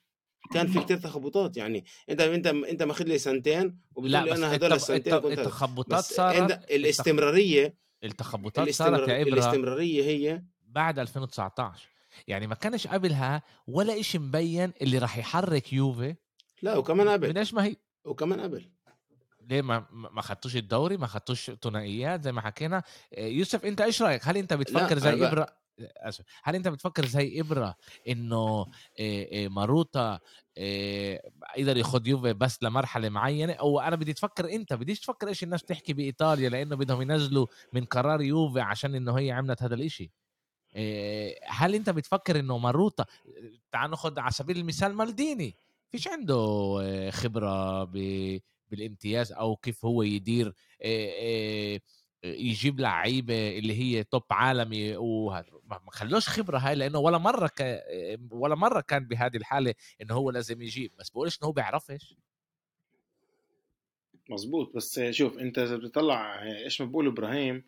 [0.53, 1.57] كان في كثير تخبطات.
[1.57, 6.71] يعني أنت أنت أنت ماخذ لي سنتين وبتقول لي أنا هدول السنتين كنت التخبطات صارت
[6.71, 11.89] الاستمرارية التخبطات صارت يا الاستمرارية هي بعد 2019
[12.27, 16.15] يعني ما كانش قبلها ولا إشي مبين اللي راح يحرك يوفي
[16.61, 17.29] لا وكمان قبل.
[17.29, 17.75] من إيش ما هي
[18.05, 18.72] وكمان قبل.
[19.49, 22.83] ليه ما ما خدتوش الدوري ما خدتوش ثنائيات زي ما حكينا.
[23.17, 25.47] يوسف انت إيش رأيك؟ هل انت بتفكر زي إبرة؟
[25.79, 26.25] اسف.
[26.43, 27.75] هل انت بتفكر زي إبرة
[28.07, 28.65] إنه
[29.49, 30.19] ماروتا
[31.57, 35.63] قدر ياخذ يوفي بس لمرحلة معينة؟ أو أنا بدي تفكر أنت بديش تفكر إيش الناس
[35.63, 40.11] تحكي بإيطاليا لأنه بدهم ينزلوا من قرار يوفي عشان إنه هي عملت هذا الإشي.
[41.47, 43.05] هل أنت بتفكر إنه ماروتا
[43.71, 45.55] تعال ناخذ على سبيل المثال مالديني
[45.89, 47.83] فيش عنده خبرة
[48.75, 50.53] بالامتياز أو كيف هو يدير
[52.25, 57.83] يجيب لعيبة اللي هي توب عالمي وما خلوش خبرة هاي لأنه ولا مرة ك...
[58.31, 60.91] ولا مرة كان بهذه الحالة إنه هو لازم يجيب.
[60.99, 62.15] بس بقولش إنه هو بيعرفش.
[64.29, 67.63] مزبوط بس شوف أنت إذا بتطلع إيش ما بقول إبراهيم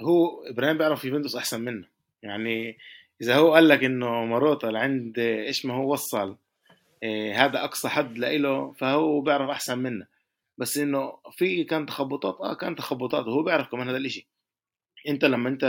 [0.00, 1.86] هو إبراهيم بيعرف يوفنتوس أحسن منه.
[2.22, 2.78] يعني
[3.22, 6.36] إذا هو قال لك إنه ماروتا لعند إيش ما هو وصل
[7.34, 10.06] هذا أقصى حد لإله فهو بيعرف أحسن منه
[10.58, 14.28] بس إنه في كان تخبطات آه كان تخبطات وهو بيعرف كمان هذا الإشي.
[15.08, 15.64] أنت لما أنت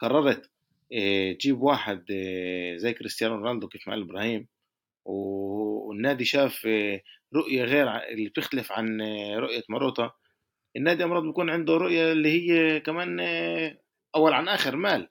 [0.00, 0.50] قررت
[0.92, 4.46] إيه تجيب واحد إيه زي كريستيانو رونالدو كيف ما قال إبراهيم
[5.04, 10.10] والنادي شاف إيه رؤية غير اللي بتختلف عن إيه رؤية ماروتا.
[10.76, 13.80] النادي أمراض بيكون عنده رؤية اللي هي كمان إيه
[14.16, 15.08] أول عن آخر مال.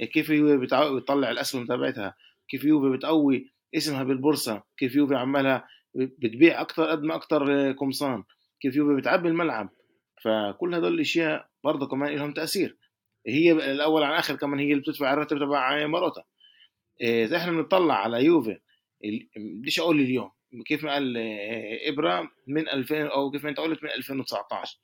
[0.00, 0.56] إيه كيف هو
[0.94, 2.14] بيطلع الأسهم تبعتها
[2.48, 8.24] كيف يوفي بتقوي اسمها بالبورصة كيف يوفي عمالها بتبيع أكثر قد ما أكثر قمصان
[8.60, 9.68] كيف يوفي بتعبي الملعب.
[10.22, 12.76] فكل هدول الأشياء برضه كمان لهم تأثير.
[13.26, 16.24] هي الأول عن آخر كمان هي اللي بتدفع الراتب تبع ماروتا.
[17.02, 18.58] إذا إحنا بنطلع على يوفي
[19.36, 20.30] بديش أقول اليوم؟
[20.66, 21.16] كيف ما قال
[21.88, 24.78] ابرا من 2000 أو كيف ما أنت قلت من 2019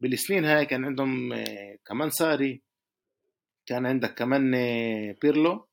[0.00, 1.44] بالسنين هاي كان عندهم
[1.86, 2.62] كمان ساري
[3.66, 4.52] كان عندك كمان
[5.22, 5.68] بيرلو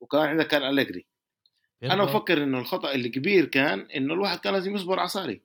[0.00, 1.06] وكان عندك كان أليجري.
[1.82, 5.40] أنا بفكر إنه الخطأ الكبير كان إنه الواحد كان لازم يصبر على ساري.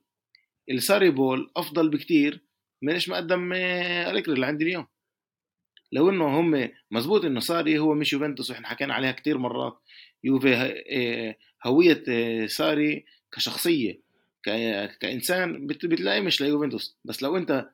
[0.70, 2.40] الساري بول أفضل بكتير
[2.82, 4.86] من إيش ما قدم أليجري اللي عندي اليوم.
[5.92, 9.78] لو إنه هم مزبوط إنه ساري هو مش يوفنتوس وإحنا حكينا عليها كتير مرات.
[10.24, 11.34] يوفي
[11.66, 12.04] هوية
[12.46, 14.00] ساري كشخصية
[15.00, 16.96] كإنسان بتلاقيه مش ليوفنتوس.
[17.04, 17.68] بس لو أنت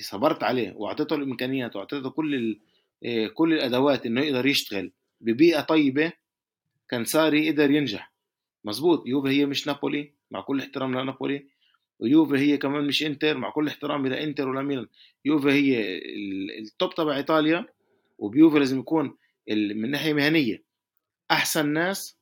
[0.00, 2.58] صبرت عليه وأعطيته الإمكانيات وأعطيته كل
[3.34, 6.12] كل الأدوات إنه يقدر يشتغل ببيئة طيبة
[6.90, 8.12] كان ساري قدر ينجح.
[8.64, 9.06] مزبوط.
[9.06, 11.46] يوفي هي مش نابولي مع كل احترام لنابولي.
[11.98, 14.86] ويوفي هي كمان مش انتر مع كل احترام إلى انتر ولا ميلان.
[15.24, 15.98] يوفي هي
[16.58, 17.66] ال top تبع إيطاليا
[18.18, 19.16] وبيوفي لازم يكون
[19.50, 20.62] من ناحية مهنية
[21.30, 22.18] أحسن ناس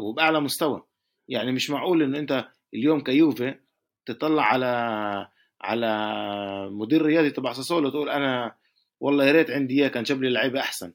[0.00, 0.82] وبأعلى مستوى.
[1.28, 3.54] يعني مش معقول إنه أنت اليوم كيوفي
[4.06, 4.66] تطلع على
[5.60, 5.90] على
[6.70, 8.54] مدير رياضي تبع ساسولو تقول أنا
[9.00, 10.92] والله يا ريت عندي إياه كان جاب لي لعيبة أحسن.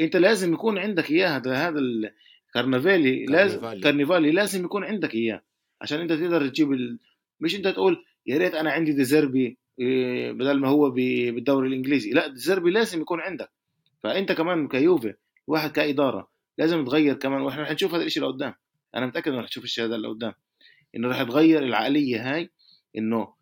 [0.00, 4.30] انت لازم يكون عندك اياه هذا هذا الكارنيفالي لازم كارنيفالي.
[4.30, 5.42] لازم يكون عندك اياه
[5.80, 6.98] عشان انت تقدر تجيب ال...
[7.40, 12.28] مش انت تقول يا ريت أنا عندي ديزيربي إيه، بدل ما هو بالدوري الانجليزي لا
[12.28, 13.50] ديزيربي لازم يكون عندك.
[14.02, 15.14] فانت كمان كيوفي
[15.46, 18.54] واحد كإدارة لازم تغير كمان وإحنا رح نشوف هذا الشيء لقدام.
[18.94, 20.32] أنا متأكد إنه رح نشوف الشيء هذا لقدام
[20.96, 22.50] إنه رح تغير العقلية هاي
[22.96, 23.32] إنه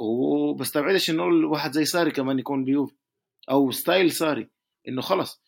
[0.00, 2.94] وبستبعدش إنه واحد زي ساري كمان يكون بيوفي
[3.50, 4.48] أو style ساري
[4.88, 5.42] إنه خلص.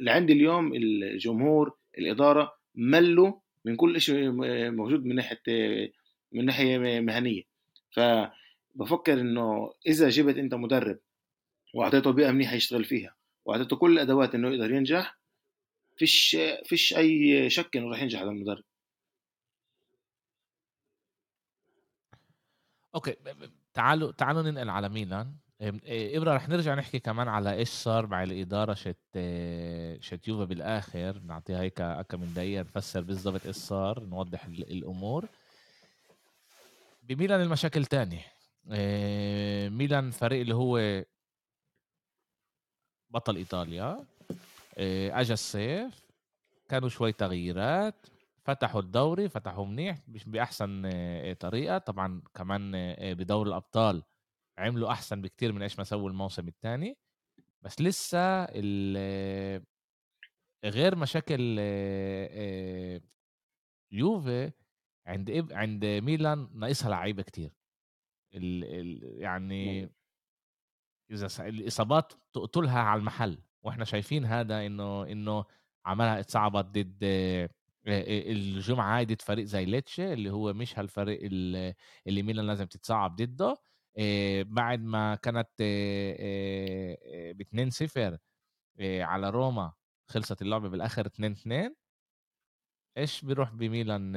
[0.00, 3.32] لعندي اليوم الجمهور الإدارة ملوا
[3.64, 4.30] من كل شيء
[4.70, 5.42] موجود من ناحية
[6.32, 7.42] من ناحية مهنية.
[7.90, 10.98] فبفكر إنه إذا جبت أنت مدرب
[11.74, 15.18] وأعطيته بيئة منيحة يشتغل فيها وأعطيته كل الأدوات إنه يقدر ينجح
[15.96, 18.64] فيش فيش أي شك إنه راح ينجح هذا المدرب.
[22.94, 23.16] أوكي
[23.74, 25.36] تعالوا تعالوا ننقل على ميلان.
[25.60, 29.18] إبرة رح نرجع نحكي كمان على إيش صار مع الإدارة شت
[30.00, 31.18] شت يوفا بالآخر.
[31.18, 35.28] نعطيها هيك كم من دقيقة نفسر بالضبط إيش صار نوضح الأمور.
[37.02, 38.20] بميلان المشاكل تاني
[39.68, 41.04] ميلان فريق اللي هو
[43.10, 44.04] بطل إيطاليا.
[45.10, 46.06] اجى الصيف.
[46.68, 48.06] كانوا شوي تغييرات.
[48.44, 50.90] فتحوا الدوري فتحوا منيح مش بأحسن
[51.40, 51.78] طريقة.
[51.78, 54.02] طبعا كمان بدور الأبطال
[54.58, 56.98] عملوا أحسن بكتير من إيش ما سووا الموسم الثاني
[57.62, 58.44] بس لسه
[60.64, 61.58] غير مشاكل
[63.92, 64.52] يوفي
[65.06, 67.50] عند عند ميلان ناقصها لعيبة كتير.
[68.34, 69.90] ال ال يعني
[71.10, 75.44] إذا الإصابات تقتلها على المحل وإحنا شايفين هذا إنه إنه
[75.86, 76.98] عملها اتصعبت ضد
[77.86, 81.20] الجمعة هاي ضد فريق زي ليتشي اللي هو مش هالفريق
[82.06, 83.56] اللي ميلان لازم تتصعب ضده.
[84.42, 85.48] بعد ما كانت
[87.36, 88.18] ب 2 0
[88.80, 89.72] على روما
[90.08, 91.74] خلصت اللعبه بالآخر 2 2
[92.98, 94.16] إيش بيروح بميلان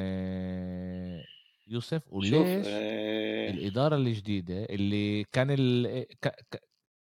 [1.68, 3.50] يوسف؟ وليش آه...
[3.50, 6.06] الإدارة الجديدة اللي كان ال...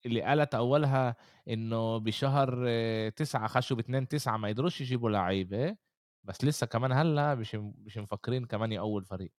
[0.05, 1.15] اللي قالت أولها
[1.47, 2.69] إنه بشهر
[3.09, 5.77] تسعة خشوا باثنين تسعة ما يقدروش يجيبوا لعيبة
[6.23, 9.31] بس لسه كمان هلأ مش مش مفكرين كمان يقول فريق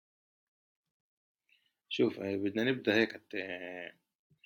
[1.91, 3.93] شوف آه، بدنا نبدأ هيك آه،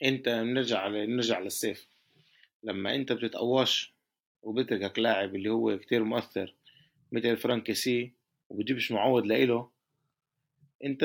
[0.05, 1.89] أنت بنرجع نرجع للصيف
[2.63, 3.95] لما أنت بتتقواش
[4.43, 6.55] وبتركك لاعب اللي هو كتير مؤثر
[7.13, 8.13] مثل فرانك كيسي
[8.49, 9.71] وبتجيبش معوض لإله
[10.85, 11.05] أنت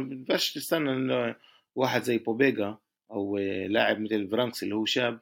[0.00, 1.36] بتبقاش تستنى إنه
[1.74, 2.78] واحد زي بوبيغا
[3.10, 5.20] أو لاعب مثل فرانكس اللي هو شاب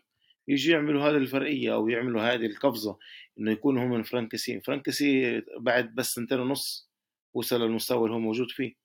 [0.49, 2.99] يجي يعملوا هذه الفرقية أو يعملوا هذه القفزة
[3.39, 6.91] إنه يكونوا هم من فرانك كيسي فرانك كيسي بعد بس سنتين ونص
[7.35, 8.84] وصل للمستوى اللي هو موجود فيه.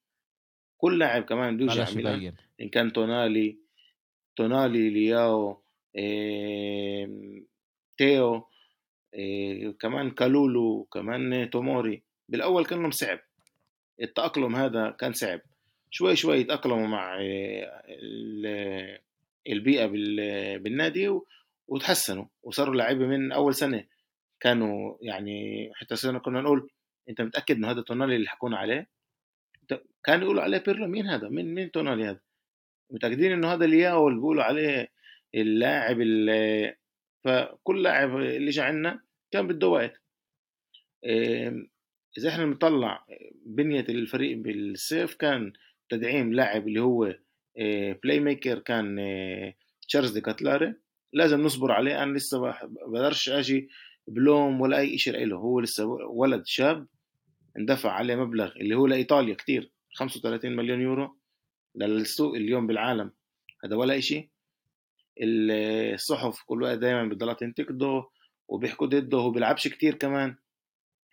[0.82, 3.58] كل لاعب كمان بده يجي إن كان تونالي
[4.36, 5.62] تونالي لياو
[5.96, 7.10] إيه
[7.98, 8.48] تيو
[9.14, 13.20] إيه كمان كالولو كمان توموري بالأول كان لهم صعب.
[14.02, 15.42] التأقلم هذا كان صعب.
[15.92, 17.20] شوي شوي يتأقلموا مع
[19.50, 19.86] البيئة
[20.58, 21.20] بالنادي
[21.68, 23.86] وتحسنوا وصاروا لعيبة من أول سنة
[24.40, 26.70] كانوا يعني حتى صرنا كنا نقول
[27.10, 28.90] أنت متأكد إنه هذا تونالي اللي حكونا عليه؟
[30.04, 32.20] كانوا يقولوا عليه بيرلو مين هذا؟ مين مين تونالي هذا؟
[32.92, 34.92] متأكدين إنه هذا لياو اللي بيقولوا عليه
[35.36, 36.76] اللاعب اللي
[37.24, 40.02] فكل لاعب اللي جا عندنا كان بده وقت.
[42.18, 43.06] إذا إحنا بنطلع
[43.46, 45.54] بنية الفريق بالصيف كان
[45.90, 47.16] تدعيم لاعب اللي هو
[48.04, 48.98] playmaker كان
[49.88, 50.74] تشارلز دي كاتلاري.
[51.14, 52.40] لازم نصبر عليه أنا لسه
[52.88, 53.70] بقدرش أجي
[54.08, 56.88] بلوم ولا أي شيء له هو لسه ولد شاب
[57.58, 59.72] اندفع عليه مبلغ اللي هو لإيطاليا كتير.
[59.94, 61.18] 35 مليون يورو
[61.76, 63.12] للسوق اليوم بالعالم.
[63.64, 64.30] هذا ولا شيء
[65.22, 68.04] الصحف كل وقت دائما بتضلها تنتقده
[68.48, 70.36] وبيحكوا ضده هو بيلعبش كتير كمان.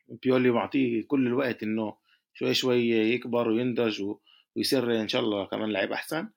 [0.08, 1.96] بيولي معطيه كل الوقت إنه
[2.34, 4.14] شوي شوي يكبر وينضج
[4.56, 6.28] ويصير إن شاء الله كمان لعيب أحسن.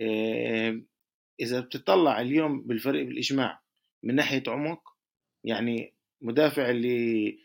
[0.00, 0.82] إيه،
[1.40, 3.60] إذا بتطلع اليوم بالفريق بالإجماع
[4.02, 4.96] من ناحية عمق
[5.44, 7.38] يعني مدافع اللي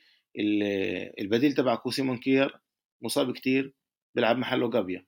[1.19, 2.57] البديل تبعكو سيمون كير
[3.01, 3.73] مصاب كتير.
[4.15, 5.05] بيلعب محله جابيا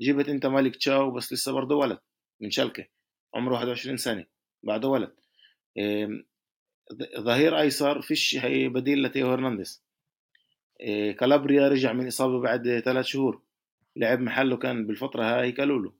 [0.00, 1.98] جبت إنت مالك تشاو بس لسه برضه ولد
[2.40, 2.86] من شلكه
[3.34, 4.26] عمره 21 سنة
[4.62, 5.14] بعده ولد.
[7.18, 9.84] ظهير أيسر فيش بديل لتيو هرنانديز.
[11.18, 13.42] كالابريا رجع من إصابة بعد ثلاث شهور
[13.96, 15.94] لعب محله كان بالفترة هاي كالولو.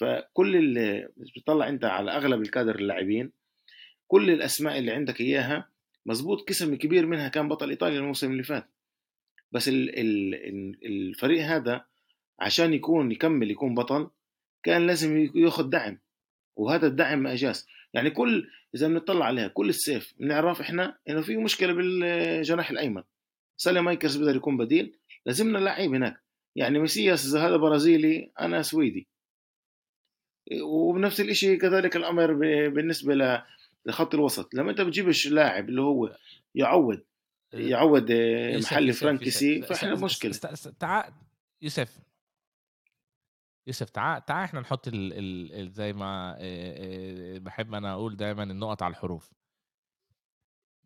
[0.00, 3.32] فكل اللي بتطلع إنت على أغلب الكادر اللاعبين
[4.06, 5.68] كل الأسماء اللي عندك إياها
[6.06, 8.68] مزبوط قسم كبير منها كان بطل إيطاليا الموسم اللي فات.
[9.52, 10.34] بس ال ال
[10.84, 11.84] الفريق هذا
[12.40, 14.10] عشان يكون يكمل يكون بطل
[14.62, 15.98] كان لازم ياخذ دعم
[16.56, 17.66] وهذا الدعم ما أجاز.
[17.94, 23.02] يعني كل إذا بنطلع عليها كل السيف بنعرف إحنا إنه في مشكلة بالجناح الأيمن.
[23.56, 26.22] ساليمايكرز بيقدر يكون بديل لازمنا لعيب هناك.
[26.56, 29.08] يعني ميسياس إذا هذا برازيلي أنا سويدي.
[30.62, 32.32] وبنفس الشيء كذلك الأمر
[32.68, 33.42] بالنسبة
[33.86, 34.54] لخط الوسط.
[34.54, 36.16] لما أنت بتجيبش لاعب اللي هو
[36.54, 37.04] يعود
[37.52, 38.12] يعود
[38.54, 40.32] محل فرانك كيسي فإحنا مشكلة.
[40.78, 41.12] تعال
[41.62, 41.98] يوسف.
[43.66, 45.12] يوسف تعال تعال إحنا نحط ال
[45.54, 46.38] ال زي ما
[47.38, 49.32] بحب أنا أقول دائما النقط على الحروف.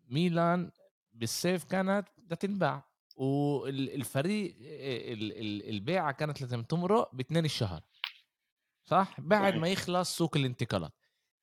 [0.08, 0.70] ميلان
[1.12, 2.84] بالسيف كانت بدها تنباع
[3.16, 4.56] والفريق
[5.68, 7.82] البيعة كانت لازم تمرق باثنين الشهر.
[8.84, 10.92] صح؟ بعد ما يخلص سوق الانتقالات.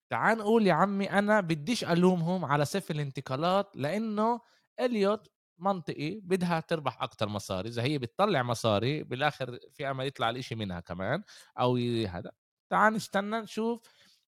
[0.09, 4.41] تعال نقول يا عمي أنا بديش ألومهم على سيف الانتقالات لأنه
[4.80, 5.27] إليوت
[5.57, 10.80] منطقي بدها تربح أكتر مصاري إذا هي بتطلع مصاري بالآخر في امل يطلع الاشي منها
[10.80, 11.23] كمان
[11.59, 11.75] أو
[12.07, 12.32] هذا.
[12.69, 13.82] تعال نستنى نشوف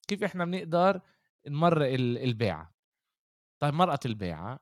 [0.07, 1.01] كيف إحنا بنقدر
[1.47, 2.73] نمرق ال- البيعة.
[3.61, 4.59] طيب مرقت البيعة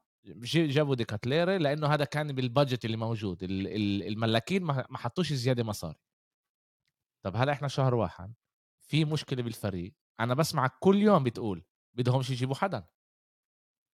[0.54, 6.00] جابوا ديكاتليري لأنه هذا كان بالبادجت اللي موجود ال- ال- الملاكين ما حطوش زيادة مصاري.
[7.26, 8.34] طب هلا إحنا شهر واحد
[8.82, 12.88] في مشكلة بالفريق أنا بسمعك كل يوم بتقول بدهمش يجيبوا حدا.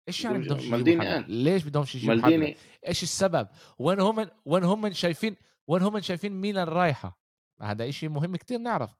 [0.07, 1.31] إيش يعني يجيبوا مالديني قال.
[1.31, 2.57] ليش بدهمش يجيبوا مالديني.
[2.87, 3.47] إيش السبب؟
[3.79, 5.35] وين هم وين هم شايفين
[5.67, 7.19] وين هم شايفين ميلان رايحه
[7.61, 8.91] هذا إشي مهم كتير نعرف.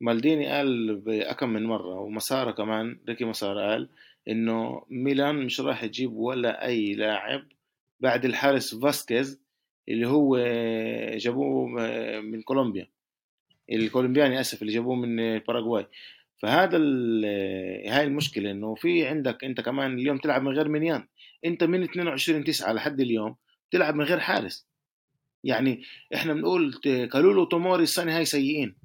[0.00, 3.88] مالديني قال بأكم من مرة ومسارة كمان ريكي مسارة قال
[4.28, 7.42] إنه ميلان مش راح يجيب ولا أي لاعب
[8.00, 9.40] بعد الحارس فاسكيز
[9.88, 10.36] اللي هو
[11.16, 11.68] جابوه
[12.20, 12.88] من كولومبيا.
[13.72, 15.86] الكولومبياني آسف اللي جابوه من باراغواي.
[16.42, 17.24] فهذا ال-
[17.90, 21.08] هاي المشكلة إنه في عندك أنت كمان اليوم تلعب من غير منيان
[21.44, 23.36] أنت من 22 9 لحد اليوم
[23.70, 24.66] تلعب من غير حارس.
[25.44, 25.82] يعني
[26.14, 26.74] إحنا بنقول
[27.12, 28.76] كالولو وتوموري السنة هاي سيئين.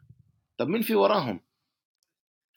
[0.57, 1.39] طب مين في وراهم؟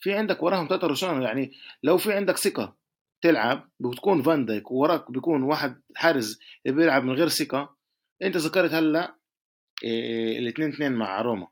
[0.00, 2.76] في عندك وراهم روشانو يعني لو في عندك ثقة
[3.20, 7.76] تلعب بتكون فان دايك ووراك بيكون واحد حارس بيلعب من غير ثقة
[8.22, 9.14] أنت ذكرت هلأ
[9.84, 11.48] إيه الاثنين اثنين مع روما.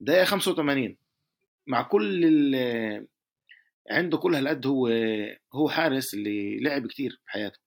[0.00, 0.96] دقيقة 85
[1.66, 3.08] مع كل ال-
[3.90, 4.88] عنده كل هالقد هو
[5.54, 7.58] هو حارس اللي لعب كتير بحياته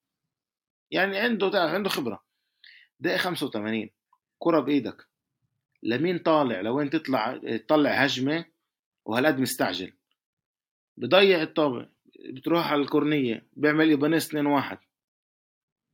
[0.92, 2.24] يعني عنده تعرف عنده خبرة.
[3.00, 3.90] دقيقة 85
[4.40, 5.08] كرة بإيدك.
[5.84, 7.38] لمين طالع؟ لوين تطلع؟
[7.68, 8.46] تطلع هجمة
[9.06, 9.94] وهالقد مستعجل.
[10.98, 11.90] بضيع الطابع
[12.34, 14.78] بتروح على الكورنية بيعمل إيبانيس 2 1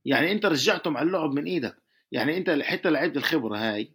[0.04, 1.76] يعني أنت رجعتهم على اللعب من إيدك.
[2.12, 3.94] يعني أنت حتى لعيبه الخبرة هاي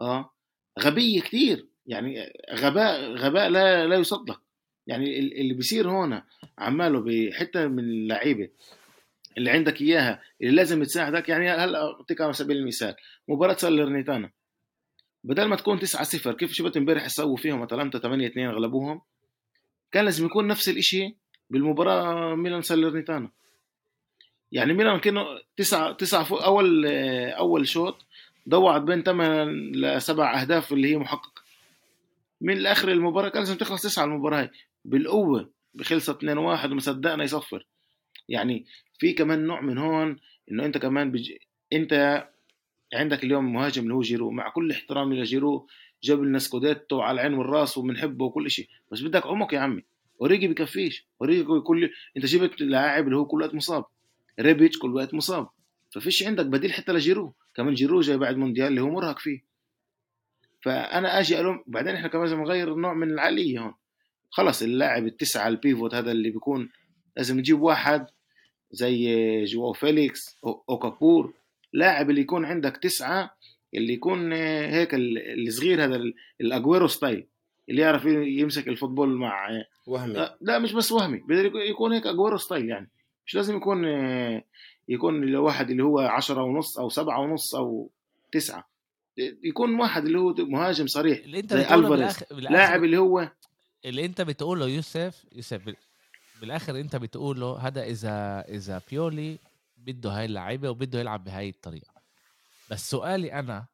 [0.00, 0.34] آه
[0.80, 1.67] غبية كتير.
[1.88, 4.40] يعني غباء غباء لا لا يصدق.
[4.86, 6.22] يعني ال- اللي بيصير هون
[6.58, 8.48] عماله بحتة من اللعيبة
[9.38, 11.28] اللي عندك إياها اللي لازم تساعدك.
[11.28, 12.94] يعني هلأ أعطيك على سبيل المثال
[13.28, 14.30] مباراة سالرنيتانا
[15.24, 19.00] بدل ما تكون 9 0 كيف شفت امبارح سووا فيهم؟ أتلانتا 8 2 غلبوهم.
[19.92, 21.16] كان لازم يكون نفس الإشي
[21.50, 23.30] بالمباراة ميلان سالرنيتانا
[24.52, 25.24] يعني ميلان كانوا
[25.56, 26.86] تسعة تسعة فوق أول
[27.32, 28.06] أول شوط
[28.48, 31.37] ضوعت بين 8 لسبع أهداف اللي هي محققة.
[32.40, 34.50] من اخر المباراة كان لازم تخلص تسعة المباراة هاي.
[34.84, 35.50] بالقوة
[35.82, 37.66] خلصت 2 1 ومصدقنا يصفر.
[38.28, 38.66] يعني
[38.98, 40.16] في كمان نوع من هون
[40.50, 41.32] إنه أنت كمان بج...
[41.72, 42.24] أنت
[42.94, 44.30] عندك اليوم مهاجم اللي هو جيرو.
[44.30, 45.66] مع كل احترامي لجيرو
[46.02, 49.84] جاب لنا scudetto على العين والراس وبنحبه وكل شيء بس بدك عمق يا عمي.
[50.20, 51.06] أوريجي بكفيش.
[51.20, 53.84] أوريجي كل أنت جبت لاعب اللي هو كل وقت مصاب.
[54.40, 55.48] ريبيتش كل وقت مصاب.
[55.94, 57.34] ففيش عندك بديل حتى لجيرو.
[57.54, 59.47] كمان جيرو جاي بعد مونديال اللي هو مرهق فيه.
[60.60, 63.74] فأنا أجي ألوم بعدين إحنا كمان لازم نغير نوع من العقلية هون.
[64.30, 66.68] خلص اللاعب التسعة ال pivot هذا اللي بيكون
[67.16, 68.06] لازم نجيب واحد
[68.70, 71.32] زي جواو فيليكس أو اوكابور
[71.72, 73.30] لاعب اللي يكون عندك تسعة
[73.74, 76.00] اللي يكون هيك الصغير هذا
[76.40, 77.26] الأجويرو style
[77.68, 79.48] اللي يعرف يمسك ال football مع
[79.86, 80.28] وهمي.
[80.40, 82.90] لا مش بس وهمي بدل يكون هيك أجويرو style يعني.
[83.26, 83.84] مش لازم يكون
[84.88, 87.90] يكون الواحد اللي هو عشرة ونص أو سبعة ونص أو
[88.32, 88.68] تسعة.
[89.44, 92.24] يكون واحد اللي هو مهاجم صريح اللي انت زي ألفاريز.
[92.30, 93.30] لاعب اللي هو
[93.84, 95.76] اللي انت بتقوله يوسف يوسف بال-
[96.40, 99.38] بالآخر انت بتقوله هذا اذا إذا بيولي
[99.76, 101.92] بده هاي اللعيبة وبده يلعب بهاي الطريقة.
[102.70, 103.66] بس سؤالي أنا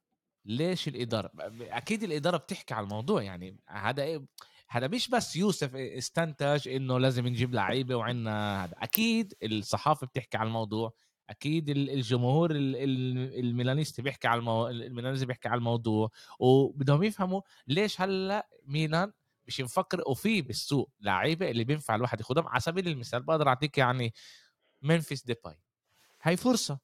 [0.44, 1.30] ليش الإدارة؟
[1.60, 4.22] أكيد الإدارة بتحكي على الموضوع يعني هذا إيه؟
[4.68, 8.74] هذا مش بس يوسف استنتج إنه لازم نجيب لعيبة وعنا هذا.
[8.78, 10.92] أكيد الصحافة بتحكي على الموضوع
[11.30, 14.68] أكيد ال- الجمهور ال- ال- ال milanisti بيحكي على المو...
[14.68, 19.12] ال milanisti بيحكي على الموضوع وبدهم يفهموا ليش هلأ ميلان
[19.46, 24.12] مش مفكر وفي بالسوق لعيبة اللي بينفع الواحد ياخذهم على سبيل المثال بقدر أعطيك يعني
[24.82, 25.54] ممفيس ديباي.
[26.22, 26.78] هاي فرصة.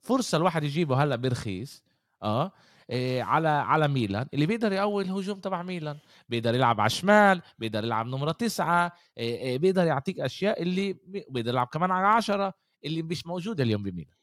[0.00, 1.82] فرصة الواحد يجيبه هلأ برخيص
[2.22, 2.52] آه
[2.90, 5.98] إيه على على ميلان اللي بيقدر يقوي الهجوم تبع ميلان.
[6.28, 11.26] بيقدر يلعب على الشمال بيقدر يلعب نمرة تسعة إيه إيه بيقدر يعطيك أشياء اللي بي-
[11.28, 12.54] بيقدر يلعب كمان على عشرة.
[12.84, 14.14] اللي مش موجودة اليوم بميلان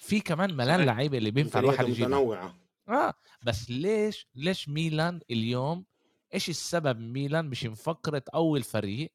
[0.00, 0.80] في كمان ملان.
[0.86, 2.56] لعيبة اللي بينفع الواحد يجيبها متنوعة.
[2.88, 5.84] آه بس ليش ليش ميلان اليوم
[6.34, 9.12] إيش السبب ميلان مش مفكر تقوي الفريق؟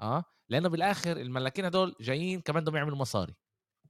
[0.00, 3.34] آه لأنه بالآخر الملاكين هدول جايين كمان بدهم يعملوا مصاري.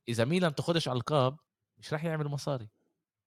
[0.09, 1.37] إذا ميلان تاخدش القاب
[1.79, 2.69] مش راح يعمل مصاري.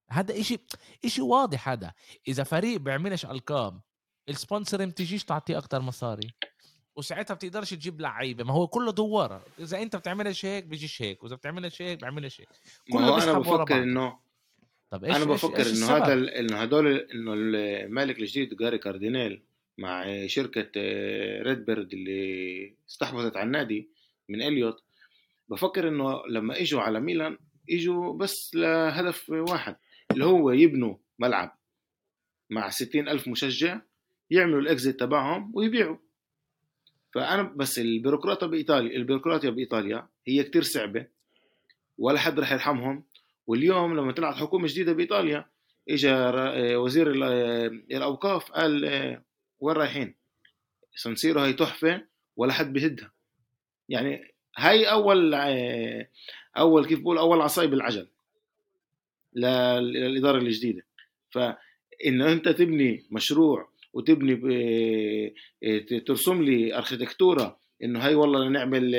[0.09, 0.57] هذا إشي
[1.05, 1.93] إشي واضح هذا.
[2.27, 3.81] إذا فريق بيعملش القاب
[4.29, 6.33] ال sponsor ما تجيش تعطيه أكتر مصاري.
[6.95, 8.43] وساعتها بتقدرش تجيب لعيبة.
[8.43, 9.45] ما هو كله دوارة.
[9.59, 11.23] إذا أنت بتعملش هيك بيجيش هيك.
[11.23, 12.49] وإذا بتعملش هيك بيعملش هيك.
[12.91, 13.83] كله أنا بفكر.
[13.83, 14.19] إنه
[14.89, 19.43] طب إيش أنا بفكر إيش إنه؟ هذا إنه هدول إنه المالك الجديد جيري كاردينالي
[19.77, 20.71] مع شركة
[21.41, 23.89] ريد بيرد اللي استحوذت على النادي
[24.29, 24.83] من إليوت
[25.49, 27.37] بفكر إنه لما إجوا على ميلان
[27.69, 29.75] إجوا بس لهدف واحد
[30.11, 31.57] اللي هو يبنوا ملعب
[32.49, 33.81] مع ستين ألف مشجع
[34.29, 35.97] يعملوا الإكزيت تبعهم ويبيعوا.
[37.15, 41.07] فأنا بس البيروقراطيا بإيطاليا البيروقراطيا بإيطاليا هي كتير صعبة
[41.97, 43.03] ولا حد رح يرحمهم.
[43.47, 45.45] واليوم لما طلعت حكومة جديدة بإيطاليا
[45.89, 46.13] اجى
[46.75, 47.11] وزير
[47.91, 48.83] الأوقاف قال
[49.59, 50.15] وين رايحين؟
[50.95, 52.05] سانسيرو هي تحفة
[52.35, 53.11] ولا حد بهدها
[53.89, 55.33] يعني هاي أول
[56.57, 58.07] أول كيف بقول أول عصاي بالعجل
[59.35, 60.85] للإدارة الجديدة.
[61.31, 64.35] فإنه أنت تبني مشروع وتبني
[66.05, 68.95] ترسم لي اركتكتوره إنه هاي والله نعمل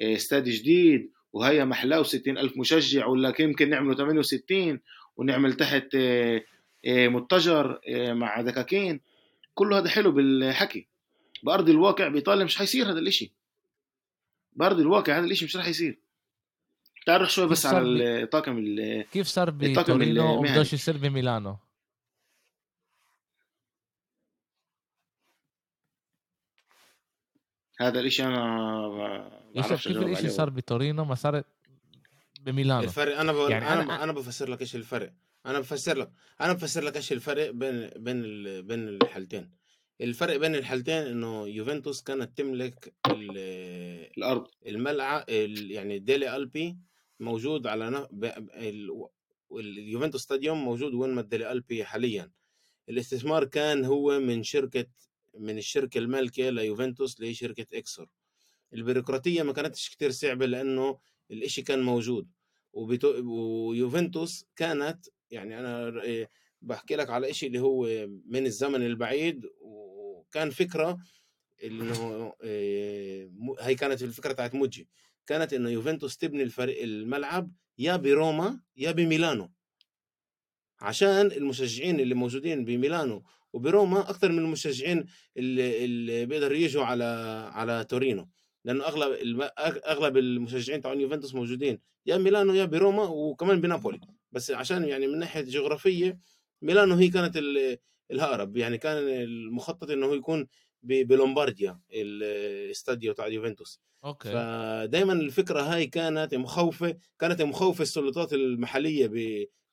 [0.00, 4.80] استاد جديد وهي محلاه وستين ألف مشجع ولا يمكن نعمله 68
[5.16, 5.96] ونعمل تحت
[6.86, 9.00] متجر مع دكاكين.
[9.54, 10.86] كله هذا حلو بالحكي.
[11.42, 13.32] بأرض الواقع بإيطاليا مش حيصير هذا الإشي.
[14.52, 15.98] بأرض الواقع هذا الإشي مش راح يصير.
[17.06, 18.76] تعرف شوي بس على الطاقم
[19.12, 21.56] كيف صار بتورينو وبدوش يصير بميلانو؟
[27.80, 31.42] هذا الإشي أنا كيف الإشي صار بتورينو؟ ما صار
[32.40, 32.82] بميلانو.
[32.82, 35.12] الفرق أنا بقول يعني أنا أنا, أنا بفسر لك إيش الفرق.
[35.46, 36.10] أنا بفسر لك
[36.40, 38.22] أنا بفسر لك إيش الفرق بين بين
[38.66, 39.50] بين الحالتين.
[40.00, 42.94] الفرق بين الحالتين إنه يوفنتوس كانت تملك
[44.18, 44.46] الأرض.
[44.66, 46.76] الملعب يعني ديلي ألبي
[47.20, 48.08] موجود على
[49.52, 52.30] اليوفنتوس ستاديوم موجود وين ما ديلي ألبي حاليا.
[52.88, 54.86] الاستثمار كان هو من شركة
[55.38, 58.08] من الشركة المالكة ليوفنتوس لشركة إكسور.
[58.74, 60.98] البيروقراطية ما كانتش كتير صعبة لأنه
[61.30, 62.30] الإشي كان موجود.
[62.72, 66.02] ويوفنتوس كانت يعني أنا
[66.62, 70.98] بحكي لك على إشي اللي هو من الزمن البعيد وكان فكرة
[71.64, 72.32] إنه
[73.60, 74.88] هي كانت الفكرة بتاعت موجي.
[75.26, 79.52] كانت إنه يوفنتوس تبني الفريق الملعب يا بروما يا بميلانو.
[80.80, 83.24] عشان المشجعين اللي موجودين بميلانو
[83.54, 85.04] وبروما أكثر من المشجعين
[85.36, 87.04] اللي, اللي بيقدروا يجوا على
[87.52, 88.28] على تورينو.
[88.64, 89.40] لأنه أغلب
[89.86, 91.78] أغلب المشجعين تاع يوفنتوس موجودين.
[92.06, 94.00] يا ميلانو يا بروما وكمان بنابولي.
[94.32, 96.18] بس عشان يعني من ناحية جغرافية
[96.62, 97.40] ميلانو هي كانت
[98.10, 98.56] الأقرب.
[98.56, 100.46] يعني كان المخطط إنه هو يكون
[100.82, 103.80] بلومبارديا ال stadio تاع يوفنتوس.
[104.04, 104.32] أوكي.
[104.32, 109.10] فدائما الفكرة هاي كانت مخوفه كانت مخوفة السلطات المحلية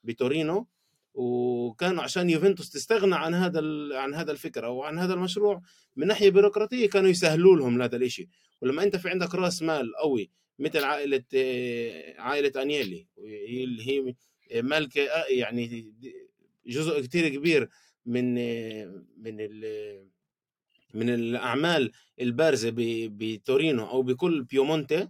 [0.03, 0.67] بتورينو.
[1.13, 3.61] وكانوا عشان يوفنتوس تستغنى عن هذا
[3.93, 5.61] عن هذا الفكرة أو عن هذا المشروع
[5.95, 8.27] من ناحية بيروقراطية كانوا يسهلوا لهم هذا الشيء
[8.61, 11.23] ولما أنت في عندك رأس مال قوي مثل عائلة
[12.17, 13.07] عائلة أنيلي
[13.63, 14.15] اللي هي
[14.61, 15.93] مالكه يعني
[16.67, 17.69] جزء كتير كبير
[18.05, 18.35] من
[19.17, 19.49] من
[20.93, 21.91] من الأعمال
[22.21, 22.71] البارزة
[23.07, 25.07] بتورينو أو بكل بيومونتي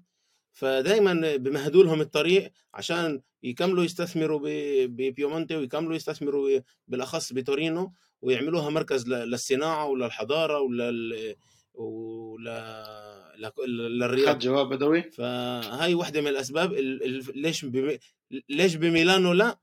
[0.51, 4.39] فدايما بمهدوا لهم الطريق عشان يكملوا يستثمروا
[4.85, 11.35] ببيومونتي ويكملوا يستثمروا بالأخص بتورينو ويعملوها مركز للصناعة وللحضارة ولل
[11.73, 14.39] ولا للرياض.
[14.39, 15.01] جواب بدوي.
[15.01, 16.73] فهاي واحدة من الأسباب
[17.35, 17.97] ليش بم...
[18.49, 19.59] ليش بميلانو لا؟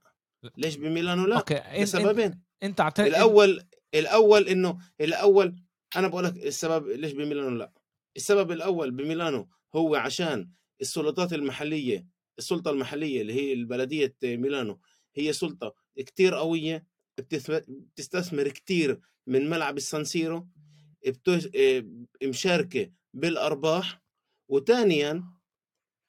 [0.57, 3.63] ليش بميلانو لا؟ أوكي لسببين إنت اعطيت الأول
[3.95, 5.57] الأول إنه الأول
[5.97, 7.73] أنا بقول لك السبب ليش بميلانو لا.
[8.17, 10.49] السبب الأول بميلانو هو عشان
[10.81, 12.07] السلطات المحلية
[12.39, 14.81] السلطة المحلية اللي هي البلدية ميلانو
[15.15, 16.87] هي سلطة كتير قوية
[17.19, 20.49] بتستثمر كتير من ملعب السانسيرو
[22.23, 24.03] مشاركة بالأرباح.
[24.49, 25.25] وثانيا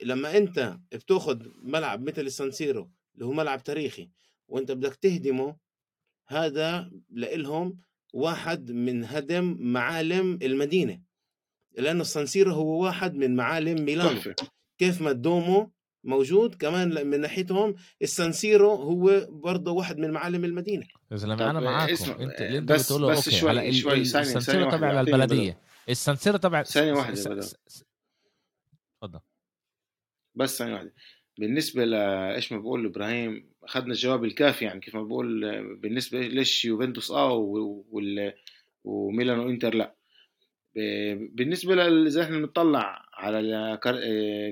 [0.04, 4.10] لما أنت بتأخذ ملعب مثل السانسيرو اللي هو ملعب تاريخي
[4.48, 5.58] وأنت بدك تهدمه
[6.28, 7.78] هذا لإلهم
[8.14, 11.02] واحد من هدم معالم المدينة
[11.78, 14.10] لأنه السانسيرو هو واحد من معالم ميلانو.
[14.80, 15.72] كيف ما الدومو
[16.04, 16.56] موجود.
[16.56, 20.88] كمان من ناحيتهم السانسيرو هو برضه واحد من معالم المدينة.
[21.12, 22.12] يا زلمة أنا معاكم.
[22.12, 25.62] أنت اللي أنت بتقوله okay شوي هلا شوي السانسيرو تبع البلدية.
[25.90, 27.16] السانسيرو تبع ثانية واحدة
[29.02, 29.20] تفضل
[30.36, 30.94] بس ثانية واحدة.
[31.38, 35.42] بالنسبة لايش ما بقول إبراهيم أخذنا الجواب الكافي يعني كيف ما بقول
[35.76, 38.34] بالنسبة ليش يوفنتوس آه وال
[38.84, 39.96] وميلان وانتر لا.
[41.32, 43.80] بالنسبة إذا إحنا بنطلع على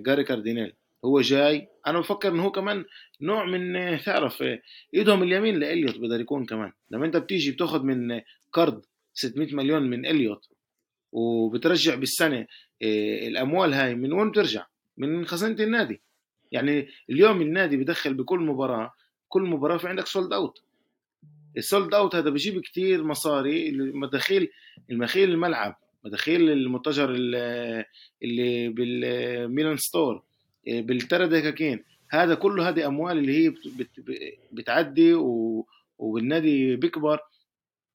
[0.06, 0.74] جاري كاردينيل.
[1.06, 2.86] هو جاي أنا بفكر إنه هو كمان
[3.22, 4.44] نوع من تعرف
[4.94, 6.72] إيدهم اليمين لإليوت بقدر يكون كمان.
[6.92, 8.22] لما أنت بتيجي بتاخذ من
[8.54, 8.82] قرض
[9.14, 10.50] 600 مليون من إليوت
[11.12, 12.48] وبترجع بالسنة
[12.84, 14.66] آه، الأموال هاي من وين بترجع؟
[14.98, 16.02] من خزانة النادي.
[16.52, 18.94] يعني اليوم النادي بدخل بكل مباراة
[19.28, 20.62] كل مباراة في عندك sold out
[21.58, 24.50] ال sold out هذا بجيب كتير مصاري المداخيل
[24.90, 25.78] المداخيل الملعب.
[26.06, 27.10] مداخيل المتجر
[28.24, 30.24] اللي بالميلان ستور
[30.68, 33.90] آه، بالثلاث دكاكين هذا كله هذه أموال اللي هي بت بت
[34.52, 35.14] بتعدي.
[36.00, 37.20] والنادي بيكبر.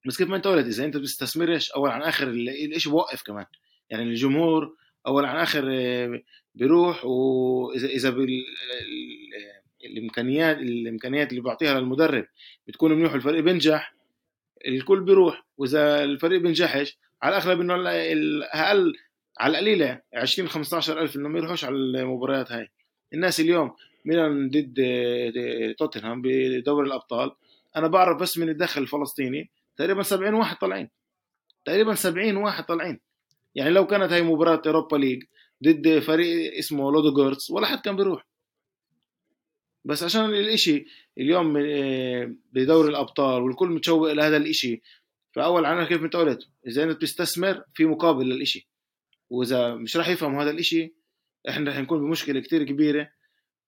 [0.07, 3.45] بس كيف ما أنت قلت إذا أنت بتستثمرش أول عن آخر الشيء بوقف كمان.
[3.89, 4.75] يعني الجمهور
[5.07, 6.21] أول عن آخر آه،
[6.55, 8.43] بيروح واذا اذا بال...
[9.85, 12.25] الإمكانيات الإمكانيات اللي بيعطيها للمدرب
[12.67, 13.95] بتكون منيح والفريق بينجح
[14.67, 15.45] الكل بيروح.
[15.57, 17.89] وإذا الفريق بينجحش على الأغلب إنه
[18.43, 18.93] أقل
[19.39, 22.71] على القليلة 20 15 ألف إنه ما يروحوش على المباريات هاي.
[23.13, 24.75] الناس اليوم ميلان ضد
[25.77, 27.31] توتنهام بدوري الأبطال.
[27.75, 30.89] أنا بعرف بس من الدخل الفلسطيني تقريبا 70 واحد طالعين.
[31.65, 32.99] تقريبا 70 واحد طالعين.
[33.55, 35.23] يعني لو كانت هاي مباراة Europa League
[35.63, 38.27] ضد فريق اسمه لودوجوريتس ولا حد كان بيروح.
[39.85, 40.85] بس عشان الإشي
[41.17, 44.81] اليوم آه، بدوري الأبطال والكل متشوق لهذا الإشي
[45.35, 48.67] فأول عنا كيف انت قلت إذا انت بتستثمر في مقابل للإشي.
[49.29, 50.93] وإذا مش راح يفهموا هذا الإشي
[51.49, 53.09] إحنا راح نكون بمشكلة كتير كبيرة.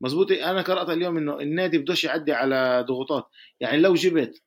[0.02, 3.30] مزبوط أنا قرأت اليوم إنه النادي بدوش يعدي على ضغوطات.
[3.60, 4.44] يعني لو جبت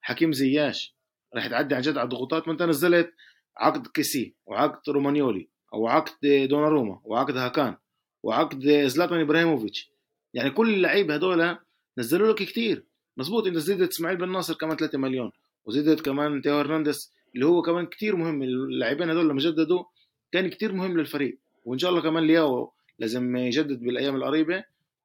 [0.00, 0.96] حكيم زياش
[1.34, 3.14] راح تعدي عن جد على الضغوطات ما أنت نزلت
[3.56, 7.76] عقد كيسي وعقد رومانيولي أو عقد دوناروما وعقد هاكان
[8.22, 9.90] وعقد زلاتان إبراهيموفيتش.
[10.34, 11.56] يعني كل اللعيبة هذول
[11.98, 12.84] نزلوا لك كتير.
[13.16, 15.32] مزبوط إنت زدت إسماعيل بن ناصر كمان 3 مليون.
[15.70, 19.84] وزدت كمان تيو هرنانديز اللي هو كمان كتير مهم اللاعبين هذول لما جددوا
[20.32, 21.38] كان كتير مهم للفريق.
[21.64, 24.64] وإن شاء الله كمان لياو لازم يجدد بالأيام القريبة.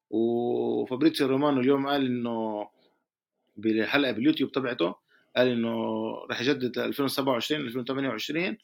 [0.09, 2.67] وفابريتسيو رومانو اليوم قال إنه
[3.57, 4.95] بالحلقة باليوتيوب تبعته
[5.37, 5.75] قال إنه
[6.29, 8.57] راح يجدد 2027 2028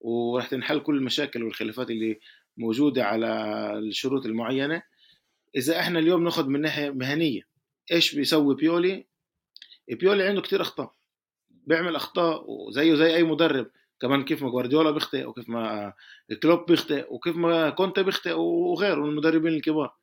[0.00, 2.20] وراح تنحل كل المشاكل والخلافات اللي
[2.56, 3.28] موجودة على
[3.78, 4.82] الشروط المعينة.
[5.56, 7.42] إذا إحنا اليوم ناخذ من ناحية مهنية
[7.92, 9.06] إيش بيسوي بيولي؟
[9.88, 10.97] بيولي عنده كتير أخطاء.
[11.68, 13.70] بيعمل أخطاء وزيه زي أي مدرب.
[14.00, 15.92] كمان كيف ما جوارديولا بيخطئ وكيف ما
[16.42, 19.94] كلوب بيخطئ وكيف ما كونتي بيخطئ وغيره من المدربين الكبار.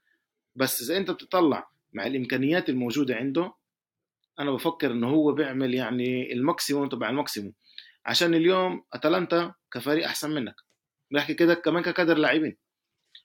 [0.56, 3.54] بس إذا أنت بتطلع مع الإمكانيات الموجودة عنده
[4.40, 7.54] أنا بفكر إنه هو بيعمل يعني ال maximum تبع ال maximum.
[8.06, 10.56] عشان اليوم أتلانتا كفريق أحسن منك.
[11.12, 12.58] بحكي كده كمان ككادر لاعبين.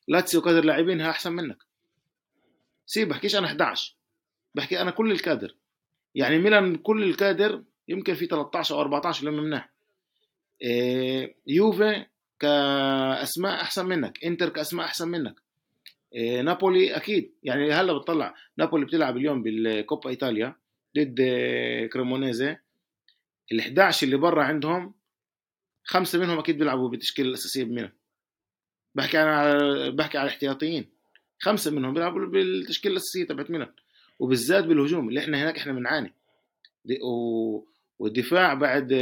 [0.09, 1.59] لاتسيو كادر لاعبين أحسن منك.
[2.87, 3.97] سيب بحكيش أنا 11
[4.55, 5.55] بحكي أنا كل الكادر.
[6.15, 9.71] يعني ميلان كل الكادر يمكن في 13 أو 14 لما منح
[10.63, 12.07] إيه يوفي
[12.41, 15.41] كأسماء أحسن منك إنتر كأسماء أحسن منك.
[16.15, 20.57] إيه نابولي أكيد يعني هلا بتطلع نابولي بتلعب اليوم بالكوبا إيطاليا
[20.99, 21.21] ضد
[21.93, 22.57] كريمونيزي.
[23.53, 24.95] ال 11 اللي برا عندهم
[25.85, 27.93] خمسة منهم أكيد بيلعبوا بالتشكيله الأساسية بميلان.
[28.95, 30.89] بحكي على بحكي على الاحتياطيين
[31.39, 33.73] خمسة منهم بيلعبوا بالتشكيلة الأساسية تبعت ميلان.
[34.19, 36.15] وبالذات بالهجوم اللي إحنا هناك إحنا بنعاني.
[37.03, 37.70] و...
[38.01, 38.93] والدفاع بعد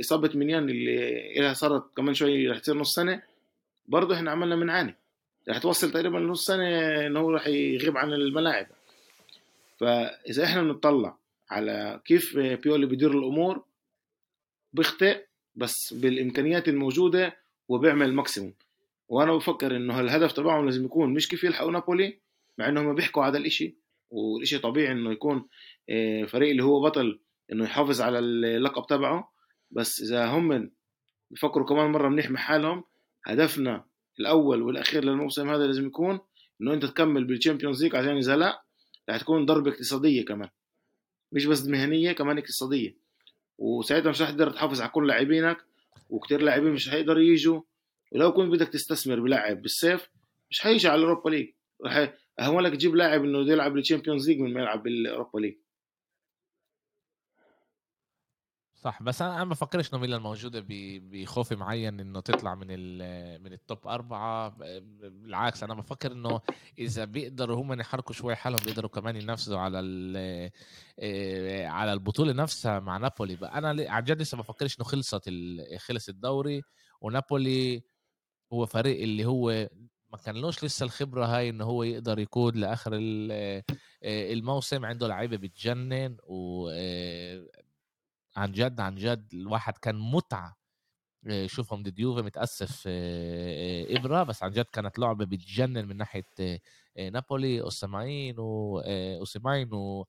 [0.00, 3.22] إصابة منيان اللي لها صارت كمان شوي رح تصير نص سنة
[3.88, 4.94] برضه إحنا عملنا بنعاني
[5.48, 6.66] رح توصل تقريبا نص سنة
[7.06, 8.66] انه هو رح يغيب عن الملاعب.
[9.76, 11.16] فإذا إحنا بنطلع
[11.50, 13.64] على كيف بيولي بيدير الأمور
[14.72, 15.24] بيخطئ
[15.56, 17.36] بس بالإمكانيات الموجودة
[17.68, 18.54] وبيعمل الماكسيموم
[19.08, 22.18] وأنا بفكر إنه الهدف تبعهم لازم يكون مش كيف يلحقوا نابولي
[22.58, 23.74] مع إنهم بيحكوا هذا الإشي
[24.10, 25.48] والإشي طبيعي إنه يكون
[25.90, 27.18] آه، فريق اللي هو بطل
[27.52, 29.32] إنه يحافظ على اللقب تبعه
[29.70, 30.70] بس إذا هم
[31.30, 32.84] بفكروا كمان مرة منيح مع حالهم
[33.24, 33.84] هدفنا
[34.20, 36.20] الأول والأخير للموسم هذا لازم يكون
[36.60, 38.62] إنه أنت تكمل بال Champions League عشان إذا لا
[39.10, 40.48] رح تكون ضربة اقتصادية كمان.
[41.32, 42.96] مش بس مهنيه كمان اقتصادية.
[43.58, 45.56] وساعتها مش رح تقدر تحافظ على كل لاعبينك
[46.08, 47.60] وكتير لاعبين مش حيقدروا يجوا.
[48.12, 50.08] ولو كنت بدك تستثمر بلاعب بالسيف
[50.50, 51.48] مش حيجي على ال Europa League.
[51.86, 55.38] رح اهون لك تجيب لاعب إنه يلعب بال Champions League من ما يلعب بال Europa
[55.40, 55.54] League.
[58.84, 62.66] صح بس أنا ما بفكرش إنه ميلان موجودة بخوف معين إنه تطلع من
[63.42, 64.48] من التوب أربعة.
[65.00, 66.40] بالعكس أنا بفكر إنه
[66.78, 69.80] إذا بيقدروا هم يحركوا شوي حالهم بيقدروا كمان ينافسوا على
[70.98, 73.36] آه، على البطولة نفسها مع نابولي.
[73.36, 75.30] بقى أنا عن جد لسه بفكرش إنه خلصت
[75.78, 76.62] خلص الدوري.
[77.00, 77.82] ونابولي
[78.52, 79.68] هو فريق اللي هو
[80.12, 83.62] ما كانلوش لسه الخبرة هاي إنه هو يقدر يقود لآخر آه،
[84.02, 84.84] الموسم.
[84.84, 87.46] عنده لعيبة بتجنن و آه،
[88.36, 90.62] عن جد عن جد الواحد كان متعة.
[91.26, 92.84] يشوفهم ضد يوفي متأسف
[93.88, 96.60] إبرة بس عن جد كانت لعبة بتجنن من ناحية
[96.96, 100.06] نابولي اوسماين واوسماين و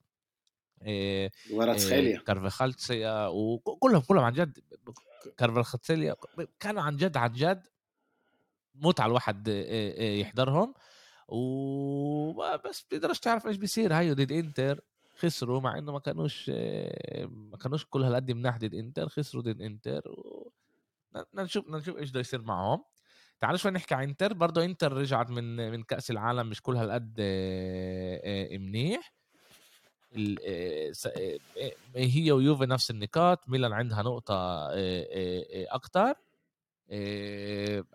[1.49, 4.59] كارفخاليا كارفخالتسيا وكلهم كلهم عن جد
[5.37, 6.15] كارفخالتسيا
[6.59, 7.67] كانوا عن جد عن جد
[8.75, 9.47] متعة الواحد
[9.97, 10.73] يحضرهم.
[11.27, 13.93] وبس بتقدرش تعرف إيش بيصير.
[13.93, 14.81] هاي ضد إنتر.
[15.15, 16.49] خسروا مع إنه ما كانوش
[17.29, 20.51] ما كانوش كل هالقد مناح ضد إنتر خسروا ضد إنتر و...
[21.33, 22.83] نشوف نشوف إيش بده يصير معهم.
[23.39, 24.33] تعال شوي نحكي عن إنتر.
[24.33, 27.21] برضه إنتر رجعت من من كأس العالم مش كل هالقد
[28.51, 29.13] منيح.
[31.95, 33.49] هي ويوفي نفس النقاط.
[33.49, 34.67] ميلان عندها نقطة
[35.67, 36.13] أكتر.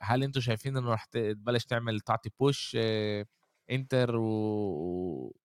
[0.00, 2.78] هل أنتم شايفين إنه رح تبلش تعمل تعطي بوش
[3.70, 5.36] إنتر و...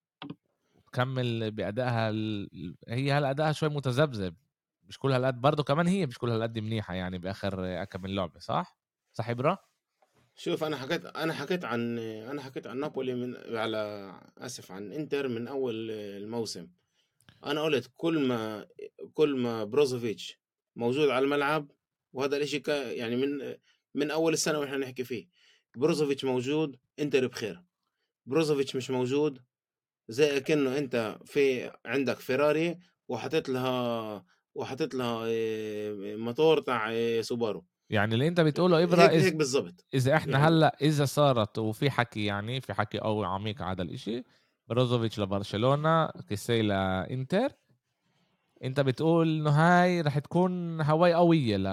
[0.94, 2.76] وتكمل بأدائها ال...
[2.88, 4.36] هي هلا أدائها شوي متذبذب
[4.84, 8.16] مش كل هالقد برضه كمان هي مش كل هالقد منيحة يعني بآخر آه، كم من
[8.16, 8.78] لعبة صح؟
[9.14, 9.58] صح إبرا؟
[10.36, 15.28] شوف أنا حكيت أنا حكيت عن أنا حكيت عن نابولي من على آسف عن إنتر
[15.28, 16.68] من أول الموسم
[17.46, 18.68] أنا قلت كل ما
[19.14, 20.40] كل ما بروزوفيتش
[20.76, 21.72] موجود على الملعب
[22.14, 23.56] وهذا الإشي يعني من
[23.94, 25.28] من أول السنة وإحنا نحكي فيه
[25.76, 27.64] بروزوفيتش موجود إنتر بخير
[28.26, 29.40] بروزوفيتش مش موجود
[30.08, 32.78] زي كأنه أنت في عندك فيراري
[33.08, 34.26] وحطيت لها
[34.56, 36.92] وحطيت لها إيه، موتور تاع
[37.22, 39.12] سوبارو يعني اللي أنت بتقوله إبرا هيك.
[39.24, 43.62] هيك بالضبط إذا إحنا يعني- هلأ إذا صارت وفي حكي يعني في حكي قوي عميق
[43.62, 44.24] على هذا الإشي
[44.68, 47.50] بروزوفيتش لبرشلونة كيسي لإنتر
[48.64, 51.64] أنت بتقول إنه هاي رح تكون هواي قوية ل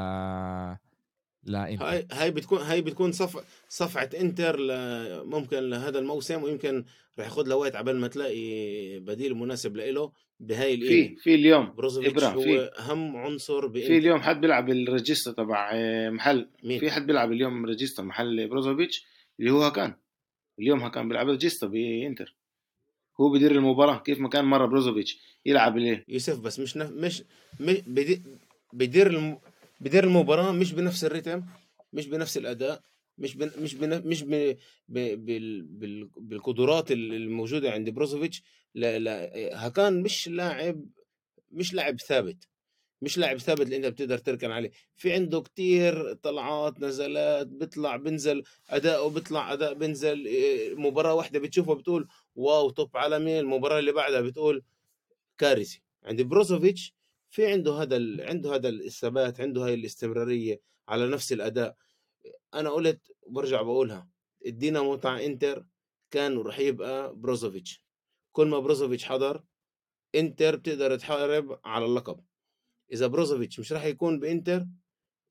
[1.45, 6.85] لانتر هاي هاي بتكون هاي بتكون صف صفعة إنتر ل- ممكن لهذا الموسم ويمكن
[7.19, 11.73] رح ياخذ له وقت عبال ما تلاقي بديل مناسب له بهاي في القيمة في اليوم
[11.77, 12.61] بروزوفيتش هو في.
[12.79, 16.49] أهم عنصر في بانتر اليوم حد بيلعب ال regista تبع آه، محل.
[16.65, 19.05] مين؟ في حد بيلعب اليوم regista محل بروزوفيتش؟
[19.41, 19.95] اللي هو هكان
[20.59, 22.35] اليوم هكان بيلعب regista بإنتر.
[23.21, 25.19] هو بدير المباراة كيف ما كان مرة بروزوفيتش.
[25.47, 26.91] يلعب ليه؟ يوسف بس مش نف...
[26.91, 27.23] مش
[27.61, 28.23] مش بدي...
[28.73, 29.39] بدير الم...
[29.81, 31.43] بدير المباراة مش بنفس الريتم
[31.93, 32.83] مش بنفس الأداء
[33.19, 33.51] مش بن...
[33.59, 34.09] مش بن...
[34.09, 34.57] مش ب...
[34.89, 35.25] ب...
[35.25, 35.63] بال...
[35.63, 36.05] بال...
[36.17, 38.43] بالقدرات ال- الموجودة عند بروزوفيتش.
[38.75, 39.31] لا لا
[39.67, 40.85] هكان مش لاعب
[41.51, 42.49] مش لاعب ثابت
[43.03, 44.71] مش لاعب ثابت اللي انت بتقدر تركن عليه.
[44.97, 51.75] في عنده كتير طلعات نزلات بيطلع بنزل اداؤه بيطلع أداء بنزل إيه، مباراة واحدة بتشوفها
[51.75, 53.41] بتقول wow top عالمي.
[53.41, 54.63] المباراة اللي بعدها بتقول
[55.39, 55.83] كارثي.
[56.05, 56.95] عند بروزوفيتش
[57.31, 58.21] في عنده هذا ال...
[58.21, 61.77] عنده هذا الثبات عنده هاي الاستمرارية على نفس الأداء.
[62.55, 64.09] أنا قلت وبرجع بقولها
[64.47, 65.67] الدينامو تاع إنتر
[66.11, 67.85] كان رح يبقى بروزوفيتش.
[68.33, 69.43] كل ما بروزوفيتش حضر
[70.15, 72.21] إنتر بتقدر تحارب على اللقب.
[72.93, 74.67] إذا بروزوفيتش مش راح يكون بإنتر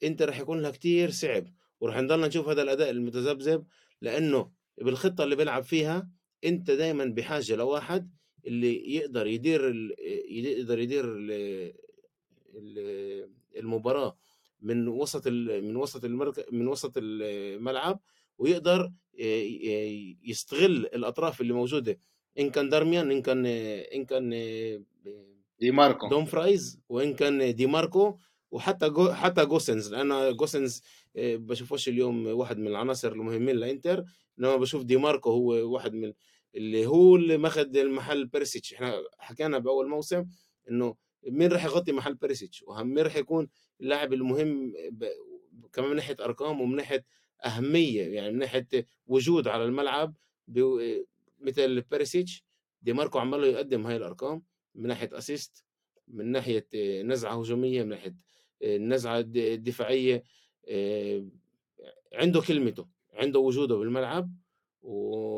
[0.04, 1.54] إنتر راح يكون لها كتير صعب.
[1.80, 3.66] وراح نضلنا نشوف هذا الأداء المتذبذب
[4.02, 6.10] لأنه بالخطة اللي بيلعب فيها
[6.43, 8.14] إنت دائما بحاجة لواحد
[8.47, 9.95] اللي يقدر يدير ال...
[10.30, 11.06] يقدر يدير.
[12.56, 14.18] ال- المباراة
[14.62, 15.28] من وسط.
[15.28, 16.06] من وسط.
[16.52, 18.00] من وسط الملعب
[18.38, 22.00] ويقدر ي- يستغل الأطراف اللي موجودة
[22.39, 24.30] إن كان دارميان إن كان إن كان
[25.60, 28.18] دي ماركو دومفريس وإن كان دي ماركو
[28.52, 30.82] وحتى جو حتى جوسنز لأن جوسنز
[31.16, 34.04] آه، بشوفوش اليوم واحد من العناصر المهمين لإنتر
[34.39, 36.14] إنما بشوف دي ماركو هو واحد من
[36.56, 40.26] اللي هو اللي ماخذ المحل بيرسيتش إحنا حكينا بأول موسم
[40.70, 40.95] إنه
[41.28, 43.49] مين راح يغطي محل بيرسيتش ومين راح يكون
[43.82, 45.05] اللاعب المهم ب...
[45.74, 47.05] كمان من ناحية أرقام ومن ناحية
[47.45, 48.67] أهمية يعني من ناحية
[49.07, 50.15] وجود على الملعب
[50.47, 50.59] ب...
[51.39, 52.43] مثل بيرسيتش
[52.82, 54.43] دي ماركو عمال يقدم هاي الأرقام
[54.76, 55.66] من ناحية assist
[56.07, 58.15] من ناحية آه، نزعة هجومية من ناحية
[58.63, 60.24] آه، النزعه الد- الدفاعيه
[60.70, 61.26] آه،
[62.13, 64.34] عنده كلمته عنده وجوده بالملعب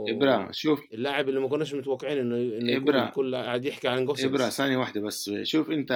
[0.10, 0.82] ابرا شوف.
[0.92, 3.06] واللاعب اللي ما كناش متوقعين إنه إنه.
[3.08, 5.32] الكل قاعد يحكي عن جوسنس ابرا ثانية واحدة بس.
[5.44, 5.92] شوف أنت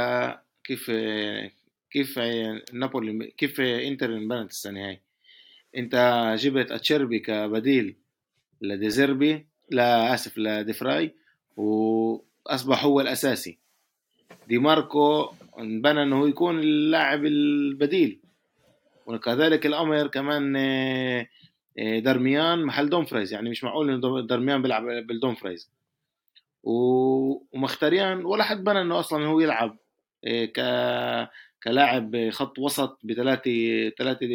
[0.64, 0.92] كيف
[1.92, 2.20] كيف
[2.74, 5.02] نابولي كيف إنتر انبنت السنة هاي.
[5.78, 5.96] أنت
[6.40, 7.96] جبت أتشيربي كبديل
[8.62, 11.16] لديزيربي لا آسف لديفراي
[11.58, 13.58] وأصبح هو الأساسي.
[14.48, 15.30] دي ماركو
[15.60, 18.20] انبنى إنه هو يكون اللاعب البديل.
[19.06, 20.58] وكذلك الامر كمان
[21.78, 25.72] درميان محل دومفريز يعني مش معقول إنه درميان بيلعب بدل دومفريز
[26.64, 29.78] ومخيتاريان ولا حد بنى إنه أصلا هو يلعب
[30.26, 30.60] آه، ك
[31.64, 34.28] كلاعب خط وسط بثلاثه ثلاثة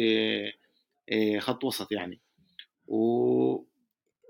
[1.11, 2.21] آه، خط وسط يعني.
[2.87, 3.71] و...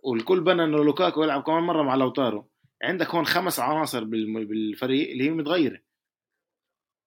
[0.03, 2.49] والكل بنى إنه لوكاكو يلعب كمان مرة مع لوتارو.
[2.83, 5.79] عندك هون خمس عناصر بالفريق اللي هي متغيرة.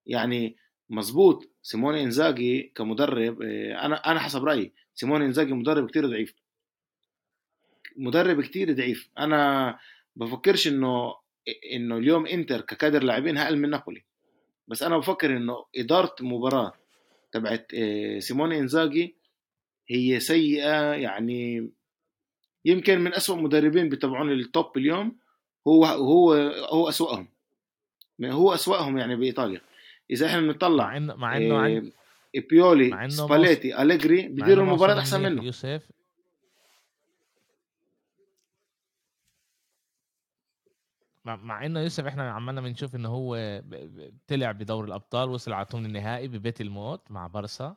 [0.06, 0.56] يعني
[0.90, 6.34] مزبوط سيموني إنزاجي كمدرب آه، أنا أنا حسب رأيي سيموني إنزاجي مدرب كتير ضعيف.
[7.96, 9.10] مدرب كتير ضعيف.
[9.18, 9.78] أنا
[10.16, 11.14] بفكرش إنه
[11.72, 14.04] إنه اليوم إنتر ككادر لاعبين أقل من نابولي.
[14.68, 16.72] بس أنا بفكر إنه إدارة مباراة
[17.32, 19.14] تبعت آه، سيموني إنزاجي
[19.88, 21.70] هي سيئة يعني
[22.64, 25.16] يمكن من أسوأ مدربين تبعون ال top اليوم.
[25.68, 26.32] هو هو
[26.72, 27.28] هو أسوأهم.
[28.22, 29.60] هو أسوأهم يعني بإيطاليا.
[30.10, 31.92] إذا إحنا بنطلع مع إنه مع إيه، عند
[32.40, 34.64] بيولي سباليتي أليجري مع بيديروا
[34.98, 35.44] أحسن منيح منه.
[35.44, 35.90] يوسف
[41.24, 43.62] مع, إنه يوسف إحنا عمالنا بنشوف إنه هو
[44.28, 47.76] طلع بدور الأبطال وصل على ثمن النهائي ببيت الموت مع بارسا.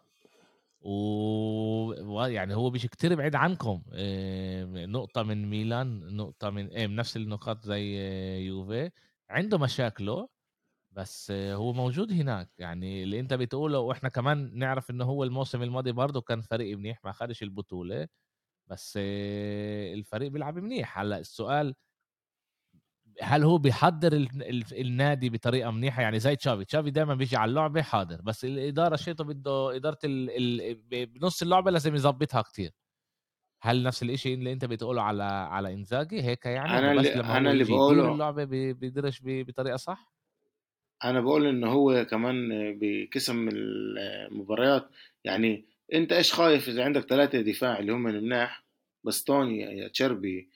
[0.82, 3.82] و- ويعني هو مش كتير بعيد عنكم.
[3.94, 8.90] إيه، نقطة من ميلان نقطة من إيه نفس النقاط زي آه، يوفي.
[9.30, 10.30] عنده مشاكله.
[10.98, 15.92] بس هو موجود هناك يعني اللي أنت بتقوله وإحنا كمان نعرف انه هو الموسم الماضي
[15.92, 18.08] برضه كان فريق منيح ما خدش البطولة
[18.68, 18.94] بس
[19.94, 21.00] الفريق بيلعب منيح.
[21.00, 21.76] هلأ السؤال
[23.22, 27.50] هل هو بيحضر ال- ال- النادي بطريقة منيحة؟ يعني زي تشافي تشافي دائما بيجي على
[27.50, 30.30] اللعبة حاضر بس الإدارة شيته بده إدارة ال...
[30.62, 30.76] ال...
[30.76, 32.72] ب- بنص اللعبة لازم يظبطها كتير.
[33.62, 37.64] هل نفس الإشي اللي أنت بتقوله على على إنزاجي؟ هيك يعني بس اللي هو اللي
[37.64, 40.17] بقوله اللعبة بي- بيديرش ب- بطريقة صح؟
[41.04, 42.50] أنا بقول إن هو كمان
[42.82, 44.90] بقسم المباريات
[45.24, 48.64] يعني أنت إيش خايف إذا عندك ثلاثة دفاع اللي هم مناح
[49.04, 50.50] باستوني أتشيربي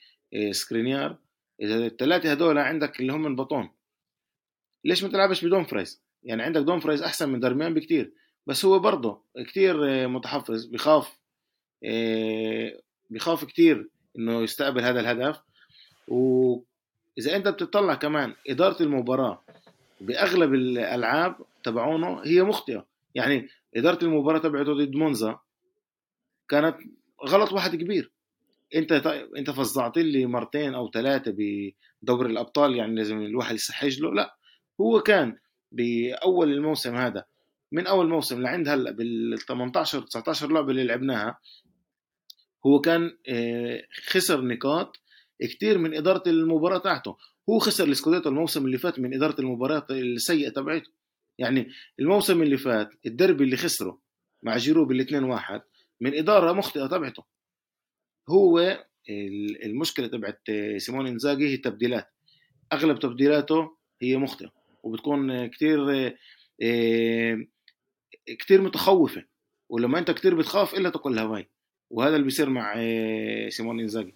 [0.51, 1.17] سكرينيار
[1.61, 3.69] إذا الثلاثة هدول عندك اللي هم من بطون.
[4.85, 8.13] ليش ما تلعبش بدومفريز؟ يعني عندك دومفريز أحسن من درميان بكتير
[8.47, 11.19] بس هو برضه كتير متحفظ بخاف
[13.09, 15.41] بخاف كتير إنه يستقبل هذا الهدف.
[16.07, 19.43] وإذا أنت بتطلع كمان إدارة المباراة
[20.01, 22.85] بأغلب الألعاب تبعونه هي مخطئة.
[23.15, 25.39] يعني إدارة المباراة تبعته ضد مونزا
[26.49, 26.77] كانت
[27.27, 28.11] غلط واحد كبير.
[28.75, 28.91] أنت
[29.37, 34.35] أنت فظعت لي مرتين أو ثلاثة بدوري الأبطال يعني لازم الواحد يسحج له لا
[34.81, 35.37] هو كان
[35.71, 37.25] بأول الموسم هذا
[37.71, 41.39] من أول موسم لعند هلأ بال 18 19 لعبة اللي لعبناها
[42.65, 44.99] هو كان آه، خسر نقاط
[45.41, 47.17] كتير من إدارة المباراة تاعته.
[47.51, 50.91] هو خسر السكوديتو الموسم اللي فات من إدارة المباراة السيئة تبعته
[51.39, 51.67] يعني
[51.99, 54.01] الموسم اللي فات الدربي اللي خسره
[54.43, 55.61] مع جيرو بالاثنين واحد
[56.01, 57.23] من إدارة مخطئة تبعته.
[58.29, 58.59] هو
[59.09, 60.41] ال- المشكلة تبعت
[60.77, 62.07] سيمون إنزاجي هي التبديلات.
[62.73, 64.51] أغلب تبديلاته هي مخطئة
[64.83, 65.91] وبتكون كتير
[66.63, 67.45] آه،
[68.39, 69.25] كتير متخوفة.
[69.69, 71.49] ولما أنت كتير بتخاف إلا تاكل هواي.
[71.89, 74.15] وهذا اللي بيصير مع آه، سيمون إنزاجي.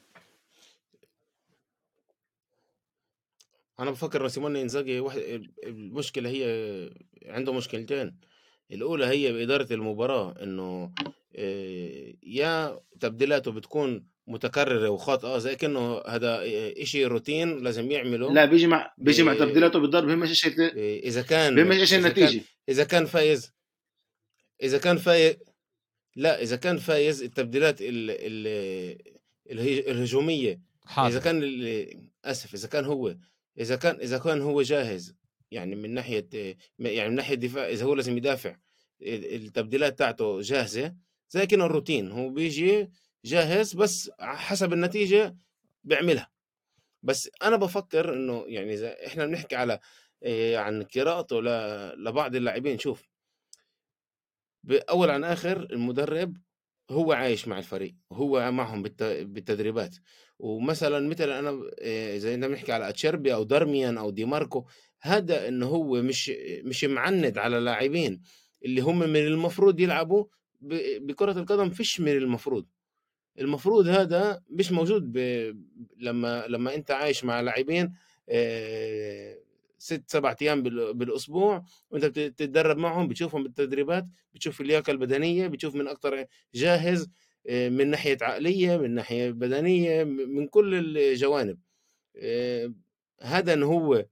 [3.80, 5.19] أنا بفكر سيمون إنزاجي واحد
[5.63, 6.43] المشكلة هي
[7.26, 8.17] عنده مشكلتين.
[8.71, 10.93] الأولى هي بإدارة المباراة إنه
[11.36, 16.39] آه، يا تبديلاته بتكون متكررة وخاطئة زي كأنه هذا
[16.82, 18.34] إشي روتين لازم يعمله.
[18.34, 21.93] لا بيجي مع بيجي مع ب- تبديلاته بالضرب بهمش إيش آه، إذا كان بهمش إيش
[21.93, 22.43] إذا كان- النتيجة.
[22.69, 23.51] إذا كان فايز
[24.63, 25.36] إذا كان فايز
[26.15, 27.88] لا إذا كان فايز التبديلات ال...
[29.49, 29.89] ال...
[29.89, 31.19] الهجومية إذا حاضر.
[31.19, 33.15] كان ال- اسف إذا كان هو
[33.60, 35.16] إذا كان إذا كان هو جاهز
[35.51, 36.28] يعني من ناحية
[36.80, 38.56] يعني من ناحية الدفاع إذا هو لازم يدافع
[39.01, 40.95] ال- التبديلات تاعته جاهزة
[41.30, 42.89] زي كأنه الروتين هو بيجي
[43.26, 45.38] جاهز بس حسب النتيجة
[45.84, 46.32] بيعملها.
[47.03, 49.80] بس أنا بفكر إنه يعني إذا إحنا بنحكي على
[50.24, 51.41] إيه، عن قراءته
[51.97, 53.03] لبعض اللاعبين شوف
[54.64, 56.38] باول عن آخر المدرب
[56.91, 59.95] هو عايش مع الفريق وهو معهم بالت- بالتدريبات.
[60.40, 64.66] ومثلا مثل أنا إيه، زي ما بنحكي على اتشربي أو دارميان أو دي ماركو
[65.02, 66.32] هذا انه هو مش
[66.64, 68.22] مش معند على لاعبين
[68.66, 70.26] اللي هم من المفروض يلعبوا
[71.00, 72.66] بكرة القدم فيش من المفروض.
[73.40, 75.18] المفروض هذا مش موجود ب...
[75.98, 77.94] لما لما أنت عايش مع لاعبين
[78.30, 79.38] آه،
[79.78, 85.76] ست سبع أيام بال- بالأسبوع وأنت بت- بتتدرب معهم بتشوفهم بالتدريبات بتشوف اللياقه البدنية بتشوف
[85.76, 86.26] من أكثر
[86.56, 87.08] جاهز آه،
[87.50, 91.60] من ناحية عقلية من ناحية بدنية من كل الجوانب.
[92.18, 92.74] آه،
[93.22, 94.06] هذا انه هو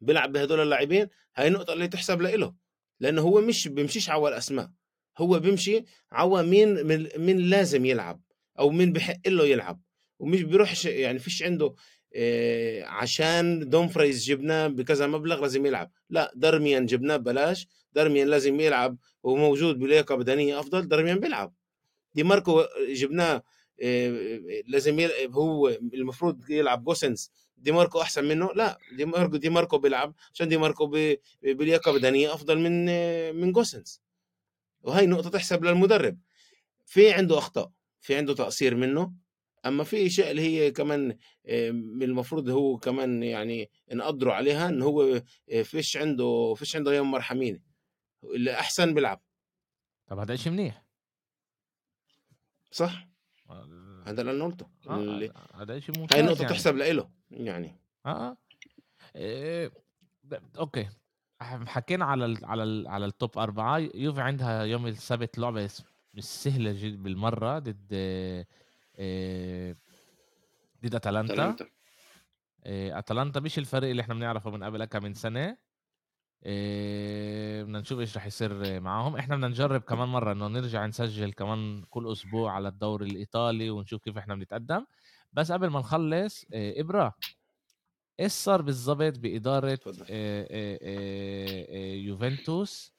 [0.00, 2.54] بيلعب بهدول اللاعبين هاي النقطة اللي تحسب له
[3.00, 4.70] لأنه هو مش بيمشيش على الاسماء
[5.18, 8.22] هو بيمشي على مين من مين لازم يلعب
[8.58, 9.82] أو مين بحق له يلعب.
[10.18, 11.74] ومش بيروحش يعني فيش عنده
[12.16, 15.92] آه، عشان دومفريز جبناه بكذا مبلغ لازم يلعب.
[16.10, 21.54] لا دارميان جبناه ببلاش دارميان لازم يلعب وموجود بلياقة بدنية أفضل دارميان بيلعب.
[22.18, 23.42] دي ماركو جبناه
[23.82, 29.48] آه، لازم يلعب هو المفروض يلعب جوسنس دي ماركو أحسن منه؟ لا دي ماركو دي
[29.48, 30.86] ماركو بيلعب عشان دي ماركو
[31.42, 34.02] بلياقه بدنيه أفضل من آه، من جوسنس
[34.82, 36.18] وهي نقطة تحسب للمدرب.
[36.86, 39.12] في عنده أخطاء في عنده تقصير منه.
[39.66, 41.16] أما في اشياء اللي هي كمان
[41.46, 41.70] آه،
[42.02, 45.22] المفروض هو كمان يعني نقدروا عليها إن هو
[45.62, 47.62] فيش عنده فيش عنده يوم مرحمين.
[48.24, 49.22] اللي أحسن بيلعب.
[50.06, 50.87] طب هذا شيء منيح.
[52.70, 53.08] صح؟
[53.50, 54.66] آه، هذا اللي أنا قلته.
[55.54, 56.54] هذا شيء هاي ممتاز النقطه يعني.
[56.54, 57.76] تحسب له يعني.
[58.06, 58.36] آه آه.
[59.16, 59.72] إيه،
[60.58, 60.88] okay.
[61.40, 63.78] حكينا على ال على ال على ال top أربعة.
[63.78, 65.70] يوفي عندها يوم السبت لعبة
[66.14, 69.76] مش سهلة جد بالمرة ضد آه،
[70.84, 71.32] ضد أتلانتا.
[71.32, 71.66] أتلانتا.
[72.64, 75.56] آه، أتلانتا مش الفريق اللي إحنا بنعرفه من قبل كم من سنة.
[76.44, 79.16] آه، بدنا نشوف إيش رح يصير معاهم.
[79.16, 84.02] إحنا بدنا نجرب كمان مرة إنه نرجع نسجل كمان كل أسبوع على الدوري الإيطالي ونشوف
[84.02, 84.84] كيف إحنا بنتقدم.
[85.32, 87.12] بس قبل ما نخلص ابرا
[88.20, 89.78] إيش صار بالضبط بإدارة
[90.10, 92.92] آه، يوفنتوس؟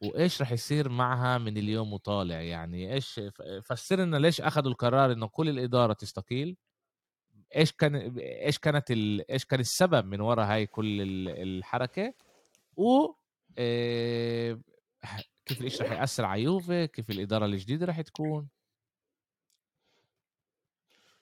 [0.00, 3.20] وإيش رح يصير معها من اليوم وطالع؟ يعني إيش
[3.62, 6.56] فسر لنا ليش أخذوا القرار إنه كل الإدارة تستقيل؟
[7.56, 9.30] إيش كان إيش كانت ال...
[9.30, 12.14] إيش كان السبب من وراء هاي كل ال- الحركة؟
[12.76, 13.12] و
[15.46, 18.48] كيف الإشي رح يأثر على يوفي كيف الإدارة الجديدة رح تكون؟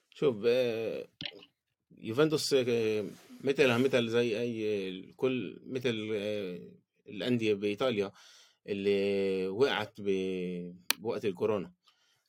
[0.09, 0.45] شوف
[1.97, 2.55] يوفنتوس
[3.43, 5.89] مثلها مثل زي أي كل مثل
[7.07, 8.11] الأندية بإيطاليا
[8.67, 9.93] اللي وقعت
[10.97, 11.73] بوقت الكورونا.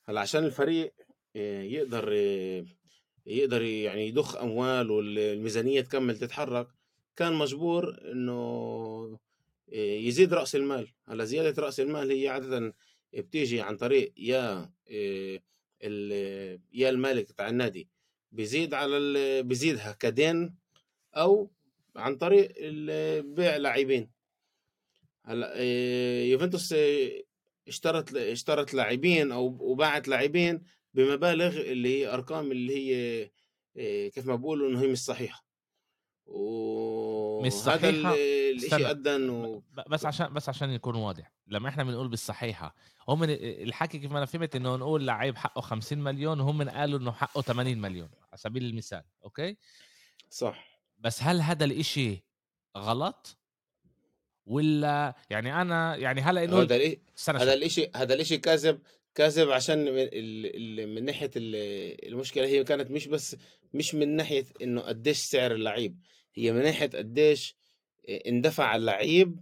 [0.04, 0.94] هلأ عشان الفريق
[1.34, 2.12] يقدر
[3.26, 6.68] يقدر يعني يضخ اموال والميزانيه تكمل تتحرك
[7.16, 8.32] كان مجبور إنه
[9.72, 10.88] آه، يزيد رأس المال.
[11.08, 12.74] هلأ زيادة رأس المال هي عادة
[13.14, 15.40] بتيجي عن طريق يا آه،
[16.72, 17.88] يا المالك تاع النادي
[18.32, 20.54] بيزيد على بيزيدها كدين
[21.16, 21.50] أو
[21.96, 22.52] عن طريق
[23.20, 24.10] بيع لاعبين.
[25.24, 26.74] هلأ آه، يوفنتوس
[27.68, 30.62] اشترت اشترت لاعبين أو وباعت لاعبين
[30.94, 33.30] بمبالغ اللي هي أرقام اللي هي
[34.10, 35.45] كيف ما بقولوا إنه هي مش صحيحة.
[36.26, 38.18] وهذا صحيحة؟ ال-
[38.50, 38.90] الإشي استنى.
[38.90, 42.74] ادى انه بس عشان بس عشان يكون واضح لما إحنا بنقول بالصحيحة
[43.08, 46.68] هم من الحكي كيف ما أنا فهمت إنه نقول لعيب حقه 50 مليون وهم من
[46.68, 49.56] قالوا إنه حقه 80 مليون على سبيل المثال أوكي
[50.30, 52.24] صح بس هل هذا الإشي
[52.76, 53.38] غلط
[54.46, 57.54] ولا يعني أنا يعني هلا نقول هذا استنى هذا.
[57.54, 58.78] الاشي هذا الإشي كاذب
[59.16, 63.36] كاذب عشان من, ال- ال- من ناحية ال- المشكلة هي كانت مش بس
[63.74, 65.98] مش من ناحية إنه قديش سعر اللعيب
[66.34, 67.56] هي من ناحية قديش
[68.28, 69.40] اندفع اللعيب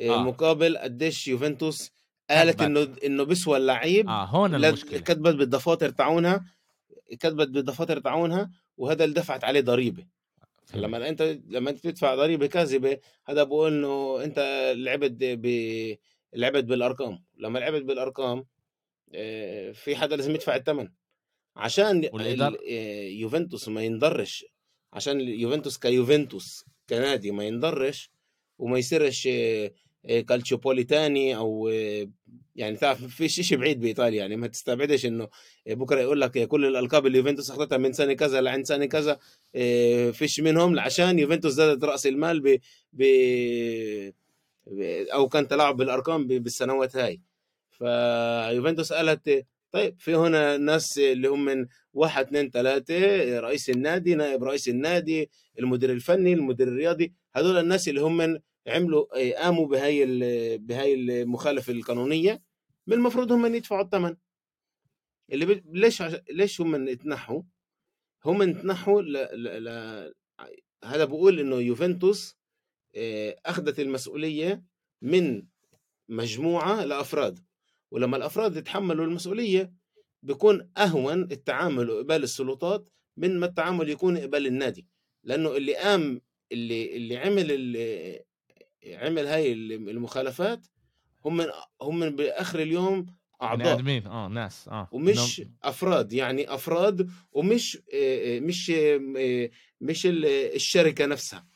[0.00, 0.14] آه.
[0.14, 0.22] آه.
[0.22, 1.90] مقابل قديش يوفنتوس
[2.30, 2.62] قالت كتبت.
[2.62, 6.44] إنه إنه بسوى اللعيب آه هون المشكلة كتبت بالدفاتر تاعونها
[7.10, 10.06] كتبت بالدفاتر تاعونها وهذا اللي دفعت عليه ضريبة.
[10.74, 15.46] لما أنت لما أنت تدفع ضريبة كاذبة هذا بقول إنه أنت لعبت ب
[16.34, 18.44] لعبت بالأرقام لما لعبت بالأرقام
[19.14, 20.88] آه، في حدا لازم يدفع الثمن
[21.56, 24.44] عشان والإدارة- ال- آه، يوفنتوس ما ينضرش.
[24.92, 28.10] عشان يوفنتوس كيوفنتوس كنادي ما ينضرش
[28.58, 29.72] وما يصيرش آه،
[30.06, 32.08] آه، كالتشوبوليتاني أو آه،
[32.56, 34.36] يعني تعرف في شيء بعيد بإيطاليا يعني.
[34.36, 35.28] ما تستبعدش إنه
[35.66, 39.18] بكرة يقول لك كل الألقاب اللي يوفنتوس اخذتها من سنة كذا لعند سنة كذا
[39.54, 40.78] آه، فيش منهم.
[40.78, 42.60] عشان يوفنتوس زادت رأس المال ب...
[42.92, 43.02] ب...
[44.66, 47.20] ب- أو كان تلاعب بالأرقام ب- بالسنوات هاي.
[47.72, 52.94] فيوفنتوس قالت طيب في هنا ناس اللي هم من واحد اثنين ثلاثة
[53.40, 59.16] رئيس النادي نائب رئيس النادي المدير الفني المدير الرياضي هذول الناس اللي هم من عملوا
[59.16, 60.06] إيه، قاموا بهاي
[60.58, 62.42] بهاي المخالفة القانونية
[62.86, 64.16] من المفروض هم يدفعوا الثمن
[65.32, 65.62] اللي بي...
[65.66, 66.12] ليش عش...
[66.30, 67.42] ليش هم يتنحوا
[68.24, 69.12] هم يتنحوا ل...
[69.12, 69.64] ل...
[69.64, 70.14] ل...
[70.84, 72.36] هذا بقول إنه يوفنتوس
[72.96, 74.64] آه، أخذت المسؤولية
[75.02, 75.42] من
[76.08, 77.38] مجموعة لأفراد.
[77.92, 79.72] ولما الأفراد يتحملوا المسؤولية
[80.22, 84.86] بيكون أهون التعامل وقبال السلطات من ما التعامل يكون قبال النادي.
[85.24, 86.20] لأنه اللي قام
[86.52, 88.24] اللي اللي عمل اللي
[88.92, 90.66] عمل هاي المخالفات
[91.24, 91.46] هم من
[91.82, 93.06] هم من بآخر اليوم
[93.42, 93.74] أعضاء.
[93.74, 100.06] ادمين آه ناس آه ومش إنه- أفراد يعني أفراد ومش آه، آه، مش آه، مش
[100.06, 100.24] ال-
[100.54, 101.46] الشركة نفسها.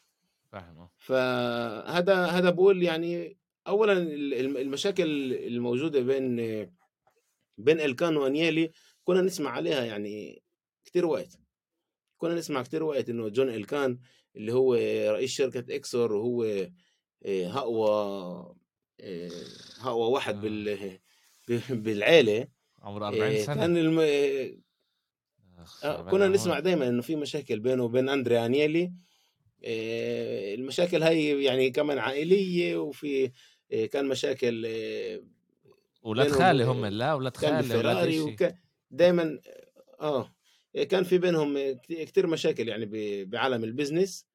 [0.52, 0.90] فاهم آه.
[0.98, 3.36] فهذا هذا بقول يعني
[3.68, 6.36] اولا ال- الم- المشاكل الموجودة بين
[7.58, 8.70] بين إلكان وانيلي
[9.04, 10.42] كنا نسمع عليها يعني
[10.84, 11.38] كتير وقت
[12.16, 13.98] كنا نسمع كتير وقت إنه جون إلكان
[14.36, 14.74] اللي هو
[15.12, 16.42] رئيس شركة إكسور وهو
[17.24, 17.88] آه، اقوى
[19.00, 19.30] آه،
[19.80, 20.40] اقوى واحد آه.
[20.40, 20.98] بال
[21.70, 22.48] بالعيلة
[22.82, 24.00] عمره 40 آه، سنة كان الم...
[25.58, 26.28] أخ، 40 كنا.
[26.28, 28.92] نسمع دائما إنه في مشاكل بينه وبين أندريا انيلي
[30.54, 33.30] المشاكل هاي يعني كمان عائلية وفي
[33.92, 35.20] كان مشاكل آه،
[36.02, 37.96] ولاد خالي هم لا ولاد خالي ولاد.
[38.20, 38.54] وك...
[38.90, 39.40] دائما
[40.00, 40.32] آه
[40.88, 44.26] كان في بينهم كثير مشاكل يعني ب- بعالم ال business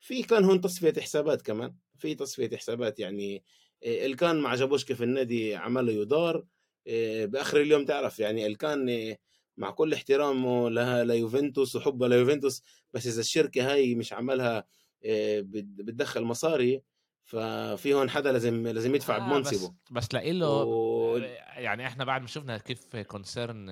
[0.00, 3.44] في كان هون تصفية حسابات كمان في تصفية حسابات يعني
[3.84, 6.44] آه، الكان ما عجبوش كيف النادي عمله يدار
[6.88, 9.18] آه، بآخر اليوم تعرف يعني الكان آه،
[9.56, 12.62] مع كل احترامه لها ليوفنتوس وحبه ليوفنتوس
[12.94, 14.64] بس إذا الشركة هاي مش عملها
[15.04, 16.82] آه، بت- بتدخل مصاري
[17.26, 19.74] ففي هون حدا لازم لازم يدفع آه بمنصبه.
[19.90, 21.16] بس بس له و...
[21.56, 23.66] يعني إحنا بعد ما شفنا كيف concern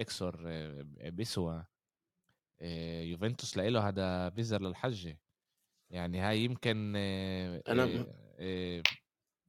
[0.00, 1.64] إكسور آه، بيسوى
[2.60, 5.18] آه، يوفنتوس له هذا فيزر للحجة.
[5.90, 8.06] يعني هاي يمكن آه، أنا-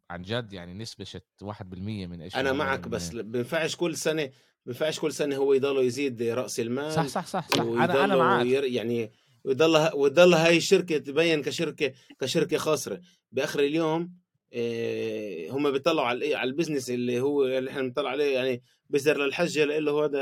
[0.09, 4.29] عن جد يعني نسبة شت 1% من إيش أنا معك من- بس بينفعش كل سنه
[4.65, 7.59] بينفعش كل سنة هو يضل يزيد رأس المال صح صح صح صح.
[7.63, 8.45] أنا أنا معك.
[8.45, 9.11] يعني
[9.43, 13.01] ويضل ويضل هاي الشركة تبين كشركة كشركة خاسرة.
[13.31, 14.13] بآخر اليوم
[14.53, 19.25] إيه هم بيطلعوا على الإيه؟ على البزنس اللي هو اللي إحنا بنطلع عليه يعني بزر
[19.25, 20.19] للحجة لإنه هذا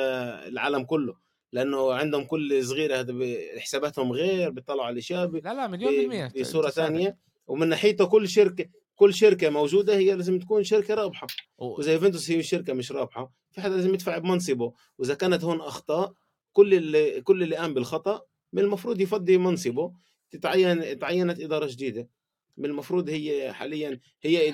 [0.48, 1.16] العالم كله.
[1.54, 3.14] لأنه عندهم كل صغيرة هذا
[3.58, 6.32] حساباتهم غير بيطلعوا على الاشياء لا لا مليون بالمية.
[6.40, 6.70] بصوره.
[6.70, 7.18] ثانية.
[7.48, 8.66] ومن ناحيته كل شركة
[8.96, 11.28] كل شركة موجودة هي لازم تكون شركة رابحة.
[11.58, 13.32] و- واذا يوفنتوس هي شركة مش رابحة.
[13.52, 14.74] في حدا لازم يدفع بمنصبه.
[14.98, 16.14] وإذا كانت هون أخطاء
[16.54, 18.22] كل اللي كل اللي قام بالخطأ
[18.54, 19.94] من المفروض يفضي منصبه
[20.32, 22.10] تتعين تعينت إدارة جديدة.
[22.58, 24.50] من المفروض هي حاليا هي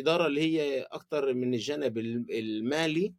[0.00, 3.14] إدارة اللي هي أكثر من الجانب الم- المالي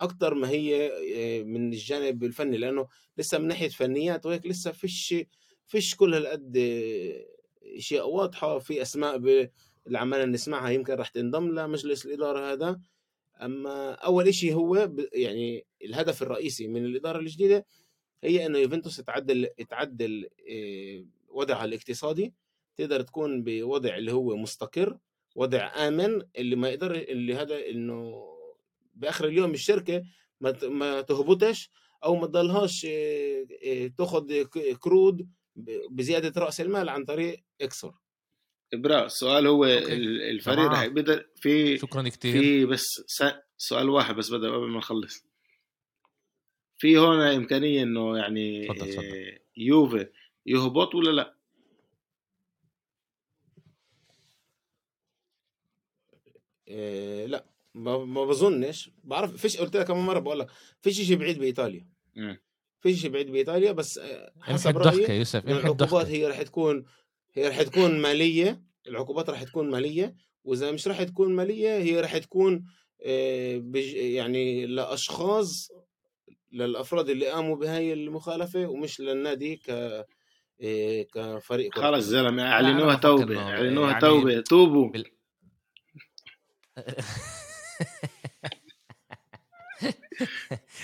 [0.00, 2.88] أكثر ما هي آه، من الجانب الفني لأنه
[3.18, 5.14] لسه من ناحية فنيات وهيك لسه فيش
[5.66, 7.26] فيش كل هالقد آه،
[7.76, 9.16] إشياء واضحة في أسماء
[9.86, 12.80] اللي نسمعها يمكن راح تنضم لمجلس الإدارة هذا.
[13.42, 17.66] أما أول شيء هو يعني الهدف الرئيسي من الإدارة الجديدة
[18.24, 22.32] هي إنه يوفنتوس تعدل تعدل آه، وضعها الاقتصادي
[22.76, 24.98] تقدر تكون بوضع اللي هو مستقر
[25.36, 28.24] وضع آمن اللي ما يقدر اللي هذا إنه
[28.94, 30.04] بآخر اليوم الشركة
[30.40, 31.70] ما تهبطش
[32.04, 34.42] أو ما تضلهاش آه، آه، تاخذ
[34.78, 35.28] كرود
[35.90, 37.94] بزيادة رأس المال عن طريق اكسر
[38.74, 39.92] ابراء السؤال هو أوكي.
[39.94, 40.66] ال- الفريق.
[40.66, 42.84] رح يقدر في شكرا كتير في بس
[43.56, 45.24] سؤال واحد بس بدأ قبل ما نخلص
[46.78, 49.38] في هون إمكانية إنه يعني تفضل، تفضل.
[49.56, 50.06] يوفي
[50.46, 51.34] يهبط ولا لا؟
[56.68, 60.50] إيه لا ما, ما بظنش بعرف فيش قلت لك كم مرة بقول لك
[60.82, 61.86] فيش شيء بعيد بإيطاليا.
[62.80, 66.84] فيش شيء بعيد بإيطاليا بس امحي حسب رأيي يوسف إنه امحي العقوبات هي رح تكون
[67.34, 70.14] هي رح تكون مالية العقوبات رح تكون مالية
[70.44, 72.64] وإذا مش رح تكون مالية هي رح تكون
[73.56, 75.72] بج- يعني لأشخاص
[76.52, 79.70] للأفراد اللي قاموا بهاي المخالفة ومش للنادي ك
[80.62, 82.04] آه، كفريق خلص.
[82.04, 84.40] زلمة إعلنوها توبة إعلنوها يعني توبة.
[84.40, 84.90] توبوا.
[84.90, 85.04] بال-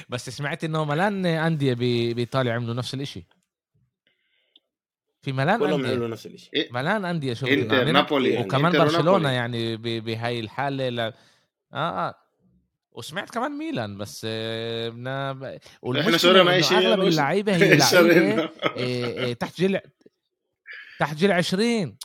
[0.08, 1.74] بس سمعت إنه ملان أندية
[2.14, 3.26] بايطاليا عملوا نفس الإشي.
[5.22, 8.72] في ملان كلهم عملوا نفس الشيء إيه؟ ملان أندية شو إنتر عاملين- نابولي يعني وكمان
[8.72, 9.30] برشلونة.
[9.30, 11.00] يعني ب- بهاي الحالة ل...
[11.00, 11.12] آه
[11.72, 12.14] آه.
[12.94, 15.44] وسمعت كمان ميلان بس آه بدنا ب...
[15.44, 18.50] إحنا شرينا أي شيء أغلب اللعيبة هي لعيبة.
[18.76, 19.78] إيه إيه تحت جيل
[20.98, 21.96] تحت جيل 20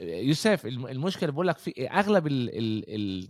[0.00, 2.50] يوسف الم- المشكلة بقول لك في أغلب ال...
[2.58, 2.84] ال...
[2.94, 3.28] ال...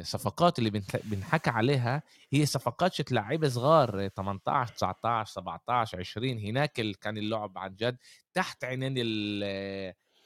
[0.00, 0.70] الصفقات اللي
[1.04, 2.02] بنحكى عليها
[2.32, 7.96] هي صفقات شت لعيبة صغار 18 19 17 20 هناك كان اللعب عن جد
[8.34, 9.44] تحت عينين ال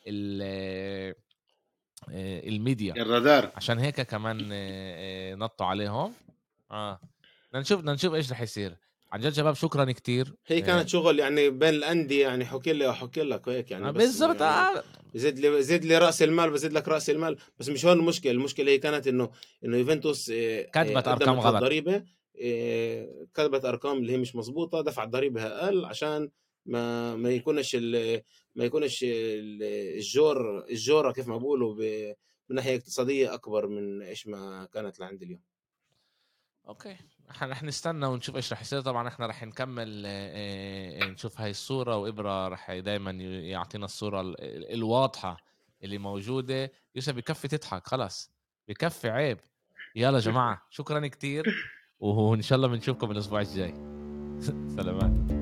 [0.06, 1.14] ال
[2.08, 2.92] الميديا.
[3.02, 3.50] الرادار.
[3.56, 6.12] عشان هيك كمان آه، آه، نطوا عليهم.
[6.70, 7.00] آه.
[7.48, 8.76] بدنا نشوف بدنا نشوف إيش رح يصير.
[9.12, 10.34] عن جد شباب شكرا كتير.
[10.46, 14.40] هي كانت شغل يعني بين الأندية يعني حكي لي وحكي لك هيك يعني آه، بالضبط
[14.40, 14.82] يعني آه.
[15.14, 17.36] زد لي زد لي رأس المال بزيد لك رأس المال.
[17.58, 18.32] بس مش هون المشكلة.
[18.32, 19.30] المشكلة هي كانت انه
[19.64, 21.54] إنه يوفنتوس آه، كتبت آه، أرقام قدمت غلط.
[21.54, 22.04] الضريبة.
[22.42, 26.30] آه، كتبت أرقام اللي هي مش مزبوطه دفعت ضريبة أقل عشان
[26.68, 27.76] ما ما يكونش
[28.54, 29.62] ما يكونش ال-
[29.96, 31.74] الجور الجورة كيف ما بقولوا
[32.48, 35.40] من ناحية اقتصادية أكبر من إيش ما كانت لعند اليوم.
[36.68, 36.96] أوكي.
[37.30, 38.80] إحنا رح نستنى ونشوف إيش رح يصير.
[38.80, 43.10] طبعا إحنا رح نكمل آه، آه، نشوف هاي الصورة وإبرة رح دائما
[43.50, 45.36] يعطينا الصورة ال- ال- الواضحة
[45.82, 46.72] اللي موجودة.
[46.94, 48.30] يوسف بكفي تضحك خلاص.
[48.68, 49.38] بكفي عيب.
[49.96, 51.44] يلا جماعة شكرا كتير
[52.00, 53.74] وإن شاء الله بنشوفكم الأسبوع الجاي.
[54.76, 55.37] سلامات.